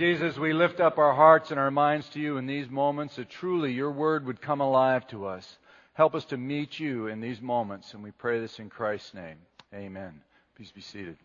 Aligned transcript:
Jesus, 0.00 0.38
we 0.38 0.54
lift 0.54 0.80
up 0.80 0.96
our 0.96 1.12
hearts 1.12 1.50
and 1.50 1.60
our 1.60 1.70
minds 1.70 2.08
to 2.08 2.20
you 2.20 2.38
in 2.38 2.46
these 2.46 2.70
moments 2.70 3.16
that 3.16 3.28
truly 3.28 3.74
your 3.74 3.90
word 3.90 4.24
would 4.24 4.40
come 4.40 4.62
alive 4.62 5.06
to 5.08 5.26
us. 5.26 5.58
Help 5.92 6.14
us 6.14 6.24
to 6.24 6.38
meet 6.38 6.80
you 6.80 7.08
in 7.08 7.20
these 7.20 7.42
moments, 7.42 7.92
and 7.92 8.02
we 8.02 8.10
pray 8.10 8.40
this 8.40 8.58
in 8.58 8.70
Christ's 8.70 9.12
name. 9.12 9.36
Amen. 9.74 10.22
Please 10.56 10.72
be 10.72 10.80
seated. 10.80 11.18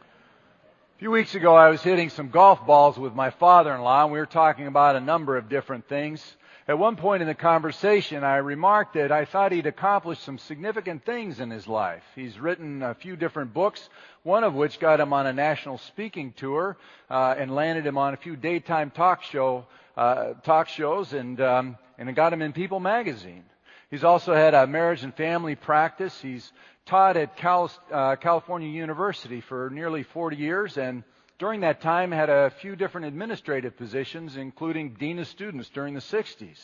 A 0.00 0.98
few 0.98 1.10
weeks 1.10 1.34
ago, 1.34 1.54
I 1.54 1.68
was 1.68 1.82
hitting 1.82 2.08
some 2.08 2.30
golf 2.30 2.64
balls 2.64 2.96
with 2.96 3.14
my 3.14 3.28
father 3.28 3.74
in 3.74 3.82
law, 3.82 4.04
and 4.04 4.10
we 4.10 4.20
were 4.20 4.24
talking 4.24 4.66
about 4.66 4.96
a 4.96 5.00
number 5.00 5.36
of 5.36 5.50
different 5.50 5.86
things. 5.86 6.36
At 6.66 6.78
one 6.78 6.96
point 6.96 7.20
in 7.20 7.28
the 7.28 7.34
conversation, 7.34 8.24
I 8.24 8.36
remarked 8.36 8.94
that 8.94 9.12
I 9.12 9.26
thought 9.26 9.52
he'd 9.52 9.66
accomplished 9.66 10.22
some 10.22 10.38
significant 10.38 11.04
things 11.04 11.38
in 11.38 11.50
his 11.50 11.68
life. 11.68 12.02
He's 12.14 12.38
written 12.38 12.82
a 12.82 12.94
few 12.94 13.16
different 13.16 13.52
books, 13.52 13.86
one 14.22 14.44
of 14.44 14.54
which 14.54 14.80
got 14.80 14.98
him 14.98 15.12
on 15.12 15.26
a 15.26 15.32
national 15.34 15.76
speaking 15.76 16.32
tour 16.32 16.78
uh, 17.10 17.34
and 17.36 17.54
landed 17.54 17.86
him 17.86 17.98
on 17.98 18.14
a 18.14 18.16
few 18.16 18.34
daytime 18.34 18.90
talk 18.90 19.22
show 19.24 19.66
uh, 19.98 20.32
talk 20.42 20.68
shows, 20.68 21.12
and 21.12 21.38
um, 21.38 21.76
and 21.98 22.08
it 22.08 22.14
got 22.14 22.32
him 22.32 22.40
in 22.40 22.54
People 22.54 22.80
magazine. 22.80 23.44
He's 23.90 24.02
also 24.02 24.32
had 24.32 24.54
a 24.54 24.66
marriage 24.66 25.04
and 25.04 25.14
family 25.14 25.56
practice. 25.56 26.18
He's 26.18 26.50
taught 26.86 27.18
at 27.18 27.36
Cal, 27.36 27.70
uh, 27.92 28.16
California 28.16 28.70
University 28.70 29.42
for 29.42 29.68
nearly 29.68 30.02
40 30.02 30.36
years, 30.36 30.78
and 30.78 31.04
during 31.38 31.60
that 31.60 31.80
time, 31.80 32.12
had 32.12 32.30
a 32.30 32.50
few 32.50 32.76
different 32.76 33.06
administrative 33.08 33.76
positions, 33.76 34.36
including 34.36 34.94
dean 34.94 35.18
of 35.18 35.26
students 35.26 35.68
during 35.68 35.94
the 35.94 36.00
60s. 36.00 36.58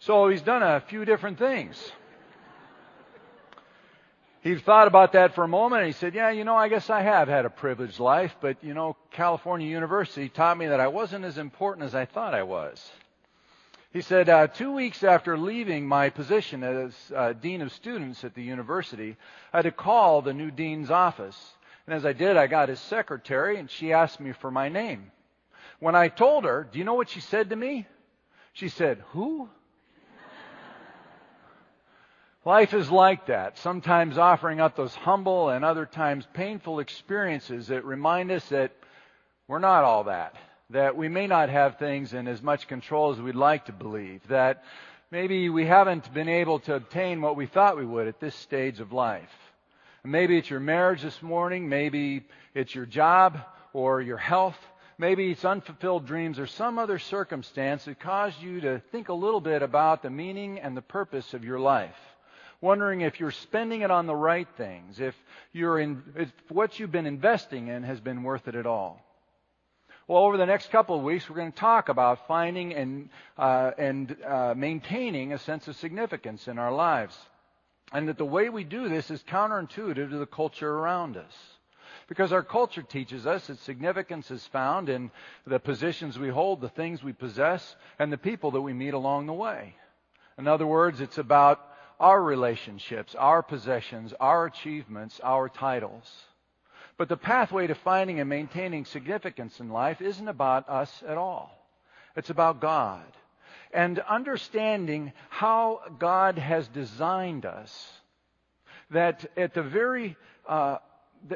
So 0.00 0.28
he's 0.28 0.42
done 0.42 0.62
a 0.62 0.80
few 0.80 1.04
different 1.04 1.38
things. 1.38 1.76
He 4.42 4.56
thought 4.56 4.88
about 4.88 5.12
that 5.12 5.36
for 5.36 5.44
a 5.44 5.48
moment 5.48 5.82
and 5.82 5.86
he 5.86 5.92
said, 5.92 6.16
Yeah, 6.16 6.30
you 6.30 6.42
know, 6.42 6.56
I 6.56 6.68
guess 6.68 6.90
I 6.90 7.02
have 7.02 7.28
had 7.28 7.44
a 7.44 7.50
privileged 7.50 8.00
life, 8.00 8.34
but, 8.40 8.56
you 8.64 8.74
know, 8.74 8.96
California 9.12 9.68
University 9.68 10.28
taught 10.28 10.58
me 10.58 10.66
that 10.66 10.80
I 10.80 10.88
wasn't 10.88 11.24
as 11.24 11.38
important 11.38 11.86
as 11.86 11.94
I 11.94 12.06
thought 12.06 12.34
I 12.34 12.42
was. 12.42 12.90
He 13.92 14.00
said, 14.00 14.28
uh, 14.28 14.48
Two 14.48 14.72
weeks 14.72 15.04
after 15.04 15.38
leaving 15.38 15.86
my 15.86 16.10
position 16.10 16.64
as 16.64 17.12
uh, 17.14 17.34
Dean 17.34 17.62
of 17.62 17.72
Students 17.72 18.24
at 18.24 18.34
the 18.34 18.42
university, 18.42 19.16
I 19.52 19.58
had 19.58 19.62
to 19.62 19.70
call 19.70 20.22
the 20.22 20.34
new 20.34 20.50
Dean's 20.50 20.90
office 20.90 21.38
and 21.86 21.94
as 21.94 22.06
I 22.06 22.12
did, 22.12 22.36
I 22.36 22.46
got 22.46 22.68
his 22.68 22.80
secretary, 22.80 23.58
and 23.58 23.70
she 23.70 23.92
asked 23.92 24.20
me 24.20 24.32
for 24.32 24.50
my 24.50 24.68
name. 24.68 25.10
When 25.80 25.96
I 25.96 26.08
told 26.08 26.44
her, 26.44 26.68
do 26.70 26.78
you 26.78 26.84
know 26.84 26.94
what 26.94 27.08
she 27.08 27.20
said 27.20 27.50
to 27.50 27.56
me? 27.56 27.86
She 28.52 28.68
said, 28.68 29.02
Who? 29.10 29.48
Life 32.44 32.74
is 32.74 32.90
like 32.90 33.26
that, 33.26 33.58
sometimes 33.58 34.18
offering 34.18 34.60
up 34.60 34.74
those 34.74 34.94
humble 34.94 35.50
and 35.50 35.64
other 35.64 35.86
times 35.86 36.26
painful 36.32 36.80
experiences 36.80 37.68
that 37.68 37.84
remind 37.84 38.32
us 38.32 38.48
that 38.48 38.72
we're 39.46 39.60
not 39.60 39.84
all 39.84 40.04
that, 40.04 40.34
that 40.70 40.96
we 40.96 41.08
may 41.08 41.28
not 41.28 41.50
have 41.50 41.78
things 41.78 42.14
in 42.14 42.26
as 42.26 42.42
much 42.42 42.66
control 42.66 43.12
as 43.12 43.20
we'd 43.20 43.36
like 43.36 43.66
to 43.66 43.72
believe, 43.72 44.26
that 44.26 44.64
maybe 45.12 45.50
we 45.50 45.66
haven't 45.66 46.12
been 46.12 46.28
able 46.28 46.58
to 46.60 46.74
obtain 46.74 47.22
what 47.22 47.36
we 47.36 47.46
thought 47.46 47.76
we 47.76 47.86
would 47.86 48.08
at 48.08 48.18
this 48.18 48.34
stage 48.34 48.80
of 48.80 48.92
life. 48.92 49.30
Maybe 50.04 50.36
it's 50.36 50.50
your 50.50 50.60
marriage 50.60 51.02
this 51.02 51.22
morning. 51.22 51.68
Maybe 51.68 52.24
it's 52.54 52.74
your 52.74 52.86
job 52.86 53.38
or 53.72 54.00
your 54.00 54.16
health. 54.16 54.58
Maybe 54.98 55.30
it's 55.30 55.44
unfulfilled 55.44 56.06
dreams 56.06 56.40
or 56.40 56.46
some 56.48 56.78
other 56.78 56.98
circumstance 56.98 57.84
that 57.84 58.00
caused 58.00 58.42
you 58.42 58.60
to 58.62 58.80
think 58.90 59.10
a 59.10 59.14
little 59.14 59.40
bit 59.40 59.62
about 59.62 60.02
the 60.02 60.10
meaning 60.10 60.58
and 60.58 60.76
the 60.76 60.82
purpose 60.82 61.34
of 61.34 61.44
your 61.44 61.60
life. 61.60 61.96
Wondering 62.60 63.00
if 63.02 63.20
you're 63.20 63.30
spending 63.30 63.82
it 63.82 63.92
on 63.92 64.06
the 64.06 64.14
right 64.14 64.48
things, 64.56 64.98
if, 64.98 65.14
you're 65.52 65.78
in, 65.78 66.02
if 66.16 66.32
what 66.48 66.80
you've 66.80 66.92
been 66.92 67.06
investing 67.06 67.68
in 67.68 67.84
has 67.84 68.00
been 68.00 68.24
worth 68.24 68.48
it 68.48 68.56
at 68.56 68.66
all. 68.66 69.04
Well, 70.08 70.24
over 70.24 70.36
the 70.36 70.46
next 70.46 70.72
couple 70.72 70.96
of 70.96 71.04
weeks, 71.04 71.30
we're 71.30 71.36
going 71.36 71.52
to 71.52 71.58
talk 71.58 71.88
about 71.88 72.26
finding 72.26 72.74
and, 72.74 73.08
uh, 73.38 73.70
and 73.78 74.16
uh, 74.26 74.54
maintaining 74.56 75.32
a 75.32 75.38
sense 75.38 75.68
of 75.68 75.76
significance 75.76 76.48
in 76.48 76.58
our 76.58 76.72
lives. 76.72 77.16
And 77.92 78.08
that 78.08 78.18
the 78.18 78.24
way 78.24 78.48
we 78.48 78.64
do 78.64 78.88
this 78.88 79.10
is 79.10 79.22
counterintuitive 79.22 80.10
to 80.10 80.18
the 80.18 80.26
culture 80.26 80.70
around 80.70 81.16
us. 81.16 81.32
Because 82.08 82.32
our 82.32 82.42
culture 82.42 82.82
teaches 82.82 83.26
us 83.26 83.46
that 83.46 83.58
significance 83.58 84.30
is 84.30 84.46
found 84.46 84.88
in 84.88 85.10
the 85.46 85.60
positions 85.60 86.18
we 86.18 86.28
hold, 86.28 86.60
the 86.60 86.68
things 86.68 87.02
we 87.02 87.12
possess, 87.12 87.76
and 87.98 88.12
the 88.12 88.18
people 88.18 88.50
that 88.52 88.60
we 88.60 88.72
meet 88.72 88.94
along 88.94 89.26
the 89.26 89.32
way. 89.32 89.74
In 90.38 90.48
other 90.48 90.66
words, 90.66 91.00
it's 91.00 91.18
about 91.18 91.60
our 92.00 92.20
relationships, 92.20 93.14
our 93.14 93.42
possessions, 93.42 94.12
our 94.18 94.46
achievements, 94.46 95.20
our 95.22 95.48
titles. 95.48 96.10
But 96.96 97.08
the 97.08 97.16
pathway 97.16 97.66
to 97.66 97.74
finding 97.74 98.20
and 98.20 98.28
maintaining 98.28 98.84
significance 98.84 99.60
in 99.60 99.68
life 99.68 100.00
isn't 100.00 100.28
about 100.28 100.68
us 100.68 101.02
at 101.06 101.16
all. 101.16 101.56
It's 102.16 102.30
about 102.30 102.60
God 102.60 103.04
and 103.72 103.98
understanding 104.00 105.12
how 105.28 105.80
God 105.98 106.38
has 106.38 106.68
designed 106.68 107.46
us. 107.46 107.90
That 108.90 109.30
at 109.36 109.54
the 109.54 109.62
very 109.62 110.16
uh, 110.46 110.78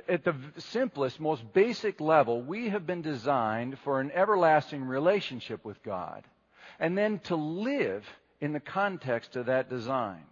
at 0.08 0.24
the 0.24 0.34
simplest, 0.58 1.20
most 1.20 1.42
basic 1.52 2.00
level, 2.00 2.42
we 2.42 2.68
have 2.68 2.86
been 2.86 3.02
designed 3.02 3.78
for 3.78 4.00
an 4.00 4.10
everlasting 4.12 4.84
relationship 4.84 5.64
with 5.64 5.82
God, 5.82 6.24
and 6.80 6.98
then 6.98 7.20
to 7.20 7.36
live 7.36 8.04
in 8.40 8.52
the 8.52 8.60
context 8.60 9.36
of 9.36 9.46
that 9.46 9.70
design. 9.70 10.24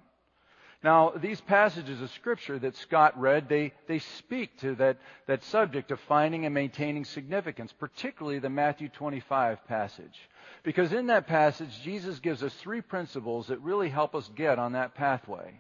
Now, 0.84 1.14
these 1.16 1.40
passages 1.40 2.02
of 2.02 2.10
Scripture 2.10 2.58
that 2.58 2.76
Scott 2.76 3.18
read, 3.18 3.48
they, 3.48 3.72
they 3.88 4.00
speak 4.00 4.58
to 4.60 4.74
that, 4.74 4.98
that 5.26 5.42
subject 5.44 5.90
of 5.90 5.98
finding 6.00 6.44
and 6.44 6.54
maintaining 6.54 7.06
significance, 7.06 7.72
particularly 7.72 8.38
the 8.38 8.50
Matthew 8.50 8.90
25 8.90 9.66
passage. 9.66 10.28
Because 10.62 10.92
in 10.92 11.06
that 11.06 11.26
passage, 11.26 11.70
Jesus 11.82 12.18
gives 12.18 12.42
us 12.42 12.52
three 12.52 12.82
principles 12.82 13.46
that 13.46 13.62
really 13.62 13.88
help 13.88 14.14
us 14.14 14.30
get 14.36 14.58
on 14.58 14.72
that 14.72 14.94
pathway. 14.94 15.58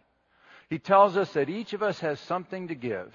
He 0.68 0.78
tells 0.78 1.16
us 1.16 1.32
that 1.32 1.48
each 1.48 1.72
of 1.72 1.82
us 1.82 2.00
has 2.00 2.20
something 2.20 2.68
to 2.68 2.74
give, 2.74 3.14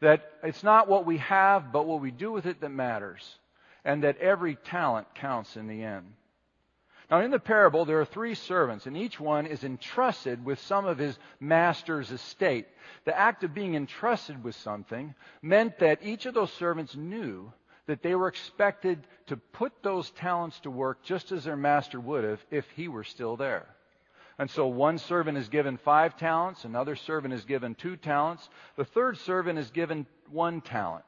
that 0.00 0.30
it's 0.42 0.62
not 0.62 0.88
what 0.88 1.06
we 1.06 1.16
have, 1.18 1.72
but 1.72 1.86
what 1.86 2.02
we 2.02 2.10
do 2.10 2.30
with 2.30 2.44
it 2.44 2.60
that 2.60 2.68
matters, 2.68 3.38
and 3.82 4.04
that 4.04 4.18
every 4.18 4.56
talent 4.56 5.06
counts 5.14 5.56
in 5.56 5.68
the 5.68 5.84
end. 5.84 6.04
Now, 7.10 7.20
in 7.22 7.32
the 7.32 7.40
parable, 7.40 7.84
there 7.84 8.00
are 8.00 8.04
three 8.04 8.36
servants, 8.36 8.86
and 8.86 8.96
each 8.96 9.18
one 9.18 9.46
is 9.46 9.64
entrusted 9.64 10.44
with 10.44 10.60
some 10.60 10.86
of 10.86 10.96
his 10.96 11.18
master's 11.40 12.12
estate. 12.12 12.68
The 13.04 13.18
act 13.18 13.42
of 13.42 13.52
being 13.52 13.74
entrusted 13.74 14.44
with 14.44 14.54
something 14.54 15.14
meant 15.42 15.80
that 15.80 16.04
each 16.04 16.26
of 16.26 16.34
those 16.34 16.52
servants 16.52 16.94
knew 16.94 17.52
that 17.86 18.02
they 18.02 18.14
were 18.14 18.28
expected 18.28 19.04
to 19.26 19.36
put 19.36 19.72
those 19.82 20.10
talents 20.10 20.60
to 20.60 20.70
work 20.70 21.02
just 21.02 21.32
as 21.32 21.42
their 21.42 21.56
master 21.56 21.98
would 21.98 22.22
have 22.22 22.44
if 22.52 22.70
he 22.70 22.86
were 22.86 23.02
still 23.02 23.36
there. 23.36 23.66
And 24.38 24.48
so 24.48 24.68
one 24.68 24.98
servant 24.98 25.36
is 25.36 25.48
given 25.48 25.78
five 25.78 26.16
talents, 26.16 26.64
another 26.64 26.94
servant 26.94 27.34
is 27.34 27.44
given 27.44 27.74
two 27.74 27.96
talents, 27.96 28.48
the 28.76 28.84
third 28.84 29.18
servant 29.18 29.58
is 29.58 29.70
given 29.70 30.06
one 30.30 30.60
talent. 30.60 31.04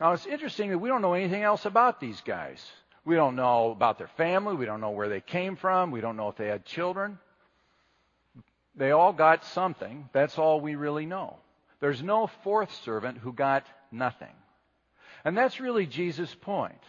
Now 0.00 0.12
it's 0.12 0.26
interesting 0.26 0.70
that 0.70 0.78
we 0.78 0.88
don't 0.88 1.00
know 1.00 1.14
anything 1.14 1.42
else 1.42 1.64
about 1.64 2.00
these 2.00 2.20
guys. 2.22 2.68
We 3.06 3.14
don't 3.14 3.36
know 3.36 3.70
about 3.70 3.98
their 3.98 4.08
family. 4.08 4.56
We 4.56 4.66
don't 4.66 4.80
know 4.80 4.90
where 4.90 5.08
they 5.08 5.20
came 5.20 5.54
from. 5.54 5.92
We 5.92 6.00
don't 6.00 6.16
know 6.16 6.28
if 6.28 6.36
they 6.36 6.48
had 6.48 6.64
children. 6.64 7.18
They 8.74 8.90
all 8.90 9.12
got 9.12 9.44
something. 9.44 10.08
That's 10.12 10.38
all 10.38 10.60
we 10.60 10.74
really 10.74 11.06
know. 11.06 11.36
There's 11.78 12.02
no 12.02 12.26
fourth 12.42 12.74
servant 12.84 13.18
who 13.18 13.32
got 13.32 13.64
nothing. 13.92 14.34
And 15.24 15.36
that's 15.36 15.60
really 15.60 15.86
Jesus' 15.86 16.34
point 16.34 16.82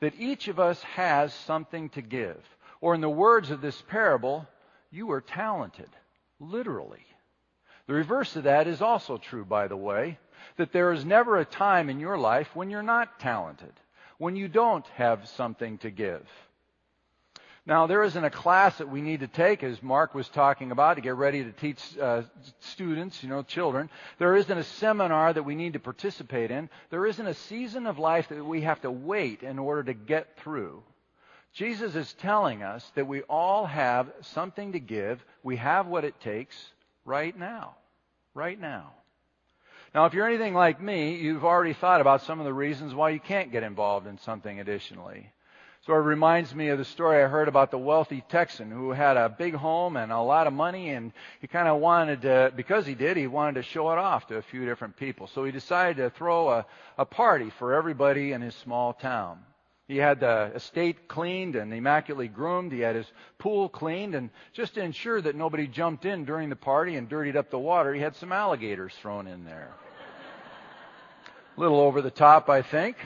that 0.00 0.20
each 0.20 0.48
of 0.48 0.60
us 0.60 0.80
has 0.82 1.32
something 1.32 1.88
to 1.90 2.02
give. 2.02 2.38
Or, 2.82 2.94
in 2.94 3.00
the 3.00 3.08
words 3.08 3.50
of 3.50 3.62
this 3.62 3.80
parable, 3.88 4.46
you 4.90 5.10
are 5.12 5.20
talented, 5.22 5.88
literally. 6.38 7.06
The 7.86 7.94
reverse 7.94 8.36
of 8.36 8.44
that 8.44 8.66
is 8.66 8.82
also 8.82 9.16
true, 9.16 9.46
by 9.46 9.68
the 9.68 9.76
way, 9.76 10.18
that 10.58 10.72
there 10.72 10.92
is 10.92 11.04
never 11.04 11.38
a 11.38 11.46
time 11.46 11.88
in 11.88 11.98
your 11.98 12.18
life 12.18 12.54
when 12.54 12.68
you're 12.68 12.82
not 12.82 13.18
talented 13.20 13.72
when 14.18 14.36
you 14.36 14.48
don't 14.48 14.86
have 14.88 15.28
something 15.28 15.78
to 15.78 15.90
give. 15.90 16.26
Now, 17.64 17.86
there 17.86 18.02
isn't 18.02 18.24
a 18.24 18.30
class 18.30 18.78
that 18.78 18.88
we 18.88 19.00
need 19.02 19.20
to 19.20 19.28
take, 19.28 19.62
as 19.62 19.80
Mark 19.84 20.16
was 20.16 20.28
talking 20.28 20.72
about, 20.72 20.94
to 20.94 21.00
get 21.00 21.14
ready 21.14 21.44
to 21.44 21.52
teach 21.52 21.80
uh, 21.96 22.22
students, 22.58 23.22
you 23.22 23.28
know, 23.28 23.44
children. 23.44 23.88
There 24.18 24.34
isn't 24.34 24.58
a 24.58 24.64
seminar 24.64 25.32
that 25.32 25.44
we 25.44 25.54
need 25.54 25.74
to 25.74 25.78
participate 25.78 26.50
in. 26.50 26.68
There 26.90 27.06
isn't 27.06 27.24
a 27.24 27.34
season 27.34 27.86
of 27.86 28.00
life 28.00 28.30
that 28.30 28.44
we 28.44 28.62
have 28.62 28.80
to 28.80 28.90
wait 28.90 29.44
in 29.44 29.60
order 29.60 29.84
to 29.84 29.94
get 29.94 30.38
through. 30.38 30.82
Jesus 31.52 31.94
is 31.94 32.12
telling 32.14 32.64
us 32.64 32.90
that 32.96 33.06
we 33.06 33.22
all 33.22 33.66
have 33.66 34.10
something 34.22 34.72
to 34.72 34.80
give. 34.80 35.24
We 35.44 35.56
have 35.56 35.86
what 35.86 36.04
it 36.04 36.18
takes 36.20 36.56
right 37.04 37.38
now. 37.38 37.76
Right 38.34 38.58
now. 38.58 38.92
Now, 39.94 40.06
if 40.06 40.14
you're 40.14 40.26
anything 40.26 40.54
like 40.54 40.80
me, 40.80 41.16
you've 41.16 41.44
already 41.44 41.74
thought 41.74 42.00
about 42.00 42.22
some 42.22 42.40
of 42.40 42.46
the 42.46 42.54
reasons 42.54 42.94
why 42.94 43.10
you 43.10 43.20
can't 43.20 43.52
get 43.52 43.62
involved 43.62 44.06
in 44.06 44.16
something 44.18 44.58
additionally. 44.58 45.30
So 45.86 45.92
it 45.94 45.98
reminds 45.98 46.54
me 46.54 46.68
of 46.68 46.78
the 46.78 46.84
story 46.84 47.22
I 47.22 47.26
heard 47.26 47.48
about 47.48 47.70
the 47.70 47.78
wealthy 47.78 48.22
Texan 48.28 48.70
who 48.70 48.92
had 48.92 49.16
a 49.16 49.28
big 49.28 49.54
home 49.54 49.96
and 49.96 50.10
a 50.10 50.20
lot 50.20 50.46
of 50.46 50.52
money 50.52 50.90
and 50.90 51.12
he 51.40 51.48
kind 51.48 51.68
of 51.68 51.80
wanted 51.80 52.22
to, 52.22 52.52
because 52.54 52.86
he 52.86 52.94
did, 52.94 53.16
he 53.16 53.26
wanted 53.26 53.56
to 53.56 53.62
show 53.64 53.90
it 53.90 53.98
off 53.98 54.28
to 54.28 54.36
a 54.36 54.42
few 54.42 54.64
different 54.64 54.96
people. 54.96 55.26
So 55.26 55.44
he 55.44 55.52
decided 55.52 55.96
to 55.96 56.10
throw 56.10 56.50
a, 56.50 56.66
a 56.96 57.04
party 57.04 57.50
for 57.58 57.74
everybody 57.74 58.32
in 58.32 58.40
his 58.40 58.54
small 58.54 58.94
town. 58.94 59.40
He 59.88 59.96
had 59.96 60.20
the 60.20 60.52
estate 60.54 61.08
cleaned 61.08 61.56
and 61.56 61.72
immaculately 61.72 62.28
groomed. 62.28 62.72
He 62.72 62.80
had 62.80 62.96
his 62.96 63.10
pool 63.38 63.68
cleaned 63.68 64.14
and 64.14 64.30
just 64.52 64.74
to 64.74 64.82
ensure 64.82 65.20
that 65.20 65.34
nobody 65.34 65.66
jumped 65.66 66.04
in 66.04 66.24
during 66.24 66.48
the 66.48 66.56
party 66.56 66.96
and 66.96 67.08
dirtied 67.08 67.36
up 67.36 67.50
the 67.50 67.58
water, 67.58 67.92
he 67.92 68.00
had 68.00 68.16
some 68.16 68.32
alligators 68.32 68.94
thrown 68.94 69.26
in 69.26 69.44
there. 69.44 69.74
a 71.56 71.60
little 71.60 71.80
over 71.80 72.00
the 72.00 72.10
top, 72.10 72.48
I 72.48 72.62
think. 72.62 72.96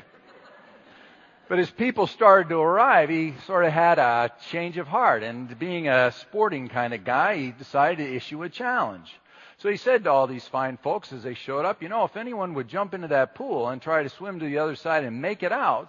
But 1.48 1.60
as 1.60 1.70
people 1.70 2.08
started 2.08 2.48
to 2.48 2.58
arrive, 2.58 3.08
he 3.08 3.34
sort 3.46 3.64
of 3.64 3.72
had 3.72 3.98
a 3.98 4.32
change 4.50 4.78
of 4.78 4.88
heart. 4.88 5.22
And 5.22 5.56
being 5.58 5.88
a 5.88 6.10
sporting 6.10 6.68
kind 6.68 6.92
of 6.92 7.04
guy, 7.04 7.36
he 7.36 7.52
decided 7.52 7.98
to 7.98 8.14
issue 8.16 8.42
a 8.42 8.48
challenge. 8.48 9.12
So 9.58 9.70
he 9.70 9.76
said 9.76 10.04
to 10.04 10.10
all 10.10 10.26
these 10.26 10.46
fine 10.46 10.76
folks 10.76 11.12
as 11.12 11.22
they 11.22 11.34
showed 11.34 11.64
up, 11.64 11.82
you 11.82 11.88
know, 11.88 12.04
if 12.04 12.16
anyone 12.16 12.54
would 12.54 12.68
jump 12.68 12.94
into 12.94 13.08
that 13.08 13.34
pool 13.34 13.68
and 13.68 13.80
try 13.80 14.02
to 14.02 14.08
swim 14.08 14.40
to 14.40 14.44
the 14.44 14.58
other 14.58 14.74
side 14.74 15.04
and 15.04 15.22
make 15.22 15.42
it 15.42 15.52
out, 15.52 15.88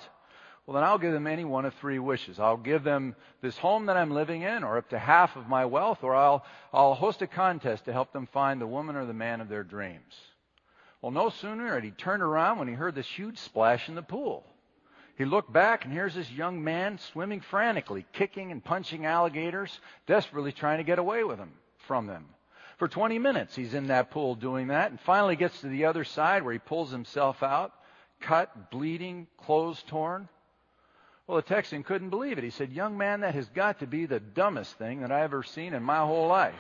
well, 0.68 0.76
then 0.76 0.84
I'll 0.84 0.98
give 0.98 1.14
them 1.14 1.28
any 1.28 1.46
one 1.46 1.64
of 1.64 1.74
three 1.76 1.98
wishes. 1.98 2.42
I'll 2.42 2.58
give 2.58 2.84
them 2.84 3.16
this 3.42 3.58
home 3.58 3.86
that 3.86 3.96
I'm 3.96 4.12
living 4.12 4.42
in, 4.42 4.66
or 4.66 4.78
up 4.78 4.90
to 4.90 5.00
half 5.00 5.38
of 5.38 5.48
my 5.48 5.66
wealth, 5.66 6.04
or 6.04 6.14
I'll, 6.14 6.46
I'll 6.74 6.94
host 6.94 7.22
a 7.22 7.28
contest 7.28 7.86
to 7.86 7.94
help 7.94 8.12
them 8.12 8.28
find 8.28 8.60
the 8.60 8.68
woman 8.68 8.98
or 8.98 9.06
the 9.06 9.14
man 9.14 9.40
of 9.40 9.48
their 9.48 9.64
dreams. 9.64 10.14
Well, 11.02 11.14
no 11.14 11.30
sooner 11.30 11.74
had 11.74 11.86
he 11.86 11.92
turned 11.92 12.22
around 12.22 12.60
when 12.60 12.68
he 12.68 12.74
heard 12.74 12.96
this 12.96 13.08
huge 13.08 13.38
splash 13.38 13.88
in 13.88 13.96
the 13.96 14.02
pool. 14.02 14.46
He 15.18 15.24
looked 15.24 15.54
back, 15.54 15.86
and 15.86 15.94
here's 15.94 16.16
this 16.16 16.30
young 16.30 16.62
man 16.62 17.00
swimming 17.00 17.40
frantically, 17.40 18.06
kicking 18.12 18.52
and 18.52 18.62
punching 18.62 19.06
alligators, 19.06 19.80
desperately 20.06 20.52
trying 20.52 20.80
to 20.80 20.84
get 20.84 21.00
away 21.00 21.24
with 21.24 21.38
them 21.38 21.54
from 21.88 22.08
them. 22.08 22.26
For 22.78 22.90
20 22.90 23.20
minutes, 23.20 23.56
he's 23.56 23.74
in 23.74 23.88
that 23.88 24.12
pool 24.12 24.36
doing 24.36 24.68
that, 24.68 24.92
and 24.92 25.00
finally 25.00 25.38
gets 25.38 25.62
to 25.62 25.70
the 25.70 25.86
other 25.86 26.04
side 26.04 26.44
where 26.44 26.54
he 26.54 26.60
pulls 26.60 26.92
himself 26.92 27.42
out, 27.42 27.72
cut, 28.20 28.70
bleeding, 28.70 29.28
clothes 29.38 29.82
torn. 29.88 30.28
Well, 31.28 31.36
the 31.36 31.42
Texan 31.42 31.84
couldn't 31.84 32.10
believe 32.10 32.38
it. 32.38 32.44
He 32.46 32.50
said, 32.50 32.72
Young 32.72 32.98
man, 32.98 33.20
that 33.22 33.36
has 33.36 33.50
got 33.50 33.80
to 33.80 33.88
be 33.88 34.06
the 34.06 34.22
dumbest 34.22 34.78
thing 34.78 35.02
that 35.02 35.12
I've 35.12 35.26
ever 35.26 35.44
seen 35.44 35.74
in 35.74 35.84
my 35.84 35.98
whole 35.98 36.28
life. 36.28 36.56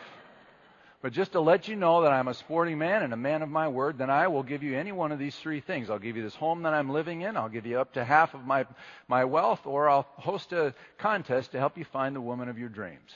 But 1.01 1.13
just 1.13 1.33
to 1.33 1.39
let 1.39 1.67
you 1.67 1.75
know 1.75 2.01
that 2.01 2.11
I'm 2.11 2.27
a 2.27 2.33
sporting 2.33 2.77
man 2.77 3.03
and 3.03 3.13
a 3.13 3.17
man 3.17 3.43
of 3.43 3.49
my 3.49 3.67
word, 3.69 3.97
then 3.97 4.09
I 4.09 4.27
will 4.27 4.43
give 4.43 4.63
you 4.63 4.75
any 4.77 4.91
one 4.91 5.11
of 5.11 5.19
these 5.19 5.35
three 5.35 5.61
things. 5.61 5.89
I'll 5.89 5.99
give 5.99 6.17
you 6.17 6.23
this 6.23 6.35
home 6.35 6.63
that 6.63 6.73
I'm 6.73 6.89
living 6.89 7.21
in. 7.21 7.37
I'll 7.37 7.49
give 7.49 7.65
you 7.65 7.79
up 7.79 7.93
to 7.93 8.03
half 8.03 8.33
of 8.33 8.45
my, 8.45 8.65
my 9.07 9.23
wealth, 9.23 9.65
or 9.65 9.87
I'll 9.87 10.07
host 10.15 10.51
a 10.51 10.73
contest 10.97 11.51
to 11.51 11.59
help 11.59 11.77
you 11.77 11.85
find 11.85 12.15
the 12.15 12.21
woman 12.21 12.49
of 12.49 12.57
your 12.57 12.69
dreams. 12.69 13.11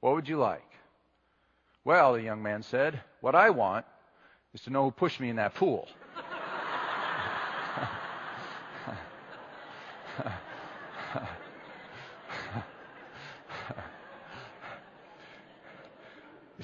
What 0.00 0.14
would 0.14 0.28
you 0.28 0.36
like? 0.36 0.68
Well, 1.84 2.12
the 2.12 2.22
young 2.22 2.42
man 2.42 2.64
said, 2.64 3.00
what 3.20 3.34
I 3.34 3.50
want 3.50 3.86
is 4.52 4.60
to 4.62 4.70
know 4.70 4.84
who 4.84 4.90
pushed 4.90 5.20
me 5.20 5.30
in 5.30 5.36
that 5.36 5.54
pool. 5.54 5.88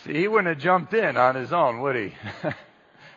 See, 0.05 0.15
he 0.15 0.29
wouldn't 0.29 0.55
have 0.55 0.63
jumped 0.63 0.95
in 0.95 1.17
on 1.17 1.35
his 1.35 1.53
own, 1.53 1.81
would 1.81 1.97
he? 1.97 2.15
a 2.45 2.55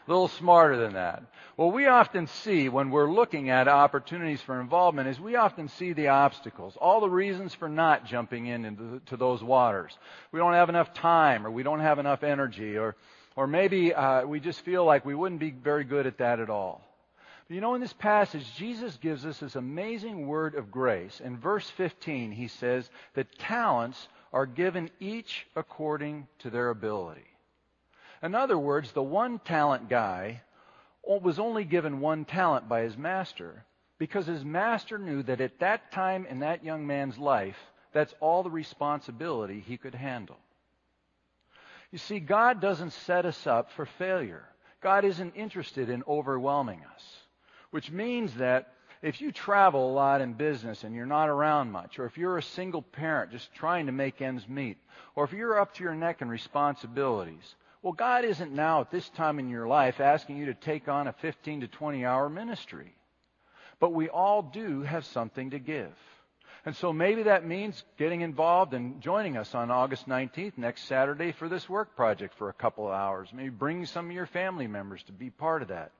little 0.07 0.27
smarter 0.27 0.77
than 0.77 0.93
that. 0.93 1.23
What 1.55 1.73
we 1.73 1.85
often 1.85 2.27
see 2.27 2.69
when 2.69 2.89
we're 2.89 3.11
looking 3.11 3.49
at 3.49 3.67
opportunities 3.67 4.41
for 4.41 4.59
involvement 4.59 5.09
is 5.09 5.19
we 5.19 5.35
often 5.35 5.67
see 5.67 5.93
the 5.93 6.07
obstacles, 6.07 6.77
all 6.79 7.01
the 7.01 7.09
reasons 7.09 7.53
for 7.53 7.69
not 7.69 8.05
jumping 8.05 8.47
in 8.47 8.65
into 8.65 9.01
to 9.07 9.17
those 9.17 9.43
waters. 9.43 9.97
We 10.31 10.39
don't 10.39 10.53
have 10.53 10.69
enough 10.69 10.93
time, 10.93 11.45
or 11.45 11.51
we 11.51 11.63
don't 11.63 11.81
have 11.81 11.99
enough 11.99 12.23
energy, 12.23 12.77
or, 12.77 12.95
or 13.35 13.47
maybe 13.47 13.93
uh, 13.93 14.25
we 14.25 14.39
just 14.39 14.61
feel 14.61 14.85
like 14.85 15.05
we 15.05 15.15
wouldn't 15.15 15.41
be 15.41 15.51
very 15.51 15.83
good 15.83 16.07
at 16.07 16.17
that 16.17 16.39
at 16.39 16.49
all. 16.49 16.81
But 17.47 17.55
you 17.55 17.61
know, 17.61 17.75
in 17.75 17.81
this 17.81 17.93
passage, 17.93 18.45
Jesus 18.55 18.97
gives 18.97 19.25
us 19.25 19.39
this 19.39 19.55
amazing 19.55 20.25
word 20.25 20.55
of 20.55 20.71
grace. 20.71 21.19
In 21.23 21.37
verse 21.37 21.69
15, 21.71 22.31
he 22.31 22.47
says 22.47 22.89
that 23.13 23.37
talents 23.37 24.07
are 24.33 24.45
given 24.45 24.89
each 24.99 25.45
according 25.55 26.27
to 26.39 26.49
their 26.49 26.69
ability. 26.69 27.25
In 28.23 28.35
other 28.35 28.57
words, 28.57 28.91
the 28.91 29.03
one 29.03 29.39
talent 29.39 29.89
guy 29.89 30.41
was 31.03 31.39
only 31.39 31.63
given 31.63 31.99
one 31.99 32.25
talent 32.25 32.69
by 32.69 32.81
his 32.81 32.97
master 32.97 33.65
because 33.97 34.25
his 34.27 34.45
master 34.45 34.97
knew 34.97 35.23
that 35.23 35.41
at 35.41 35.59
that 35.59 35.91
time 35.91 36.25
in 36.25 36.39
that 36.39 36.63
young 36.63 36.87
man's 36.87 37.17
life, 37.17 37.57
that's 37.93 38.13
all 38.19 38.43
the 38.43 38.49
responsibility 38.49 39.59
he 39.59 39.77
could 39.77 39.95
handle. 39.95 40.37
You 41.91 41.97
see, 41.97 42.19
God 42.19 42.61
doesn't 42.61 42.93
set 42.93 43.25
us 43.25 43.45
up 43.45 43.71
for 43.71 43.85
failure. 43.85 44.45
God 44.81 45.03
isn't 45.03 45.35
interested 45.35 45.89
in 45.89 46.03
overwhelming 46.07 46.81
us, 46.93 47.03
which 47.71 47.91
means 47.91 48.35
that 48.35 48.73
if 49.01 49.21
you 49.21 49.31
travel 49.31 49.89
a 49.89 49.93
lot 49.93 50.21
in 50.21 50.33
business 50.33 50.83
and 50.83 50.95
you're 50.95 51.05
not 51.05 51.29
around 51.29 51.71
much, 51.71 51.97
or 51.97 52.05
if 52.05 52.17
you're 52.17 52.37
a 52.37 52.43
single 52.43 52.81
parent 52.81 53.31
just 53.31 53.53
trying 53.53 53.87
to 53.87 53.91
make 53.91 54.21
ends 54.21 54.47
meet, 54.47 54.77
or 55.15 55.23
if 55.23 55.33
you're 55.33 55.59
up 55.59 55.73
to 55.75 55.83
your 55.83 55.95
neck 55.95 56.21
in 56.21 56.29
responsibilities, 56.29 57.55
well, 57.81 57.93
God 57.93 58.25
isn't 58.25 58.51
now 58.51 58.81
at 58.81 58.91
this 58.91 59.09
time 59.09 59.39
in 59.39 59.49
your 59.49 59.67
life 59.67 59.99
asking 59.99 60.37
you 60.37 60.45
to 60.47 60.53
take 60.53 60.87
on 60.87 61.07
a 61.07 61.13
15 61.13 61.61
to 61.61 61.67
20 61.67 62.05
hour 62.05 62.29
ministry. 62.29 62.93
But 63.79 63.93
we 63.93 64.07
all 64.07 64.43
do 64.43 64.83
have 64.83 65.05
something 65.05 65.49
to 65.49 65.59
give. 65.59 65.91
And 66.63 66.75
so 66.75 66.93
maybe 66.93 67.23
that 67.23 67.43
means 67.43 67.83
getting 67.97 68.21
involved 68.21 68.75
and 68.75 69.01
joining 69.01 69.35
us 69.35 69.55
on 69.55 69.71
August 69.71 70.07
19th, 70.07 70.59
next 70.59 70.83
Saturday, 70.83 71.31
for 71.31 71.49
this 71.49 71.67
work 71.67 71.95
project 71.95 72.35
for 72.35 72.49
a 72.49 72.53
couple 72.53 72.85
of 72.87 72.93
hours. 72.93 73.29
Maybe 73.33 73.49
bring 73.49 73.87
some 73.87 74.05
of 74.05 74.11
your 74.11 74.27
family 74.27 74.67
members 74.67 75.01
to 75.03 75.11
be 75.11 75.31
part 75.31 75.63
of 75.63 75.69
that. 75.69 75.91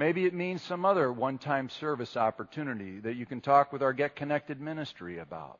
Maybe 0.00 0.24
it 0.24 0.32
means 0.32 0.62
some 0.62 0.86
other 0.86 1.12
one 1.12 1.36
time 1.36 1.68
service 1.68 2.16
opportunity 2.16 3.00
that 3.00 3.16
you 3.16 3.26
can 3.26 3.42
talk 3.42 3.70
with 3.70 3.82
our 3.82 3.92
Get 3.92 4.16
Connected 4.16 4.58
ministry 4.58 5.18
about. 5.18 5.58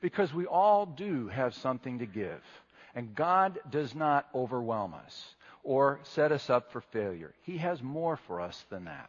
Because 0.00 0.34
we 0.34 0.44
all 0.44 0.86
do 0.86 1.28
have 1.28 1.54
something 1.54 2.00
to 2.00 2.06
give. 2.06 2.42
And 2.96 3.14
God 3.14 3.60
does 3.70 3.94
not 3.94 4.26
overwhelm 4.34 4.92
us 4.92 5.24
or 5.62 6.00
set 6.02 6.32
us 6.32 6.50
up 6.50 6.72
for 6.72 6.80
failure. 6.80 7.32
He 7.42 7.58
has 7.58 7.80
more 7.80 8.16
for 8.16 8.40
us 8.40 8.60
than 8.70 8.86
that. 8.86 9.08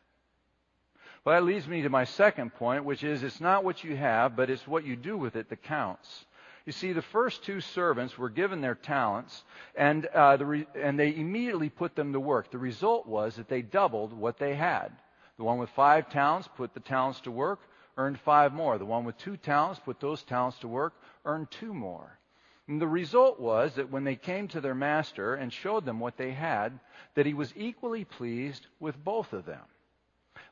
Well, 1.26 1.34
that 1.34 1.44
leads 1.44 1.68
me 1.68 1.82
to 1.82 1.90
my 1.90 2.04
second 2.04 2.54
point, 2.54 2.86
which 2.86 3.04
is 3.04 3.24
it's 3.24 3.42
not 3.42 3.64
what 3.64 3.84
you 3.84 3.96
have, 3.96 4.36
but 4.36 4.52
it's 4.52 4.68
what 4.68 4.86
you 4.86 4.96
do 4.96 5.18
with 5.18 5.36
it 5.36 5.50
that 5.50 5.64
counts. 5.64 6.26
You 6.66 6.72
see, 6.72 6.94
the 6.94 7.02
first 7.02 7.44
two 7.44 7.60
servants 7.60 8.18
were 8.18 8.30
given 8.30 8.62
their 8.62 8.76
talents, 8.76 9.44
and, 9.76 10.06
uh, 10.06 10.38
the 10.38 10.46
re- 10.46 10.68
and 10.76 11.00
they 11.00 11.16
immediately 11.16 11.70
put 11.70 11.96
them 11.96 12.14
to 12.14 12.20
work. 12.20 12.52
The 12.52 12.60
result 12.60 13.08
was 13.08 13.36
that 13.36 13.48
they 13.48 13.62
doubled 13.62 14.14
what 14.14 14.38
they 14.38 14.54
had. 14.54 14.92
The 15.38 15.44
one 15.44 15.58
with 15.58 15.72
five 15.72 16.10
talents 16.10 16.48
put 16.56 16.74
the 16.74 16.80
talents 16.80 17.20
to 17.22 17.32
work, 17.32 17.60
earned 17.98 18.20
five 18.20 18.54
more. 18.54 18.78
The 18.78 18.86
one 18.86 19.06
with 19.06 19.18
two 19.18 19.38
talents 19.38 19.80
put 19.84 20.00
those 20.00 20.22
talents 20.24 20.60
to 20.60 20.68
work, 20.68 20.94
earned 21.26 21.50
two 21.50 21.74
more. 21.74 22.20
And 22.68 22.80
the 22.80 22.88
result 22.88 23.40
was 23.40 23.74
that 23.76 23.90
when 23.90 24.04
they 24.04 24.16
came 24.16 24.48
to 24.50 24.62
their 24.62 24.76
master 24.76 25.34
and 25.34 25.52
showed 25.52 25.84
them 25.84 26.00
what 26.00 26.16
they 26.16 26.32
had, 26.32 26.80
that 27.16 27.26
he 27.26 27.34
was 27.34 27.52
equally 27.58 28.06
pleased 28.06 28.68
with 28.80 29.04
both 29.04 29.34
of 29.34 29.46
them. 29.46 29.64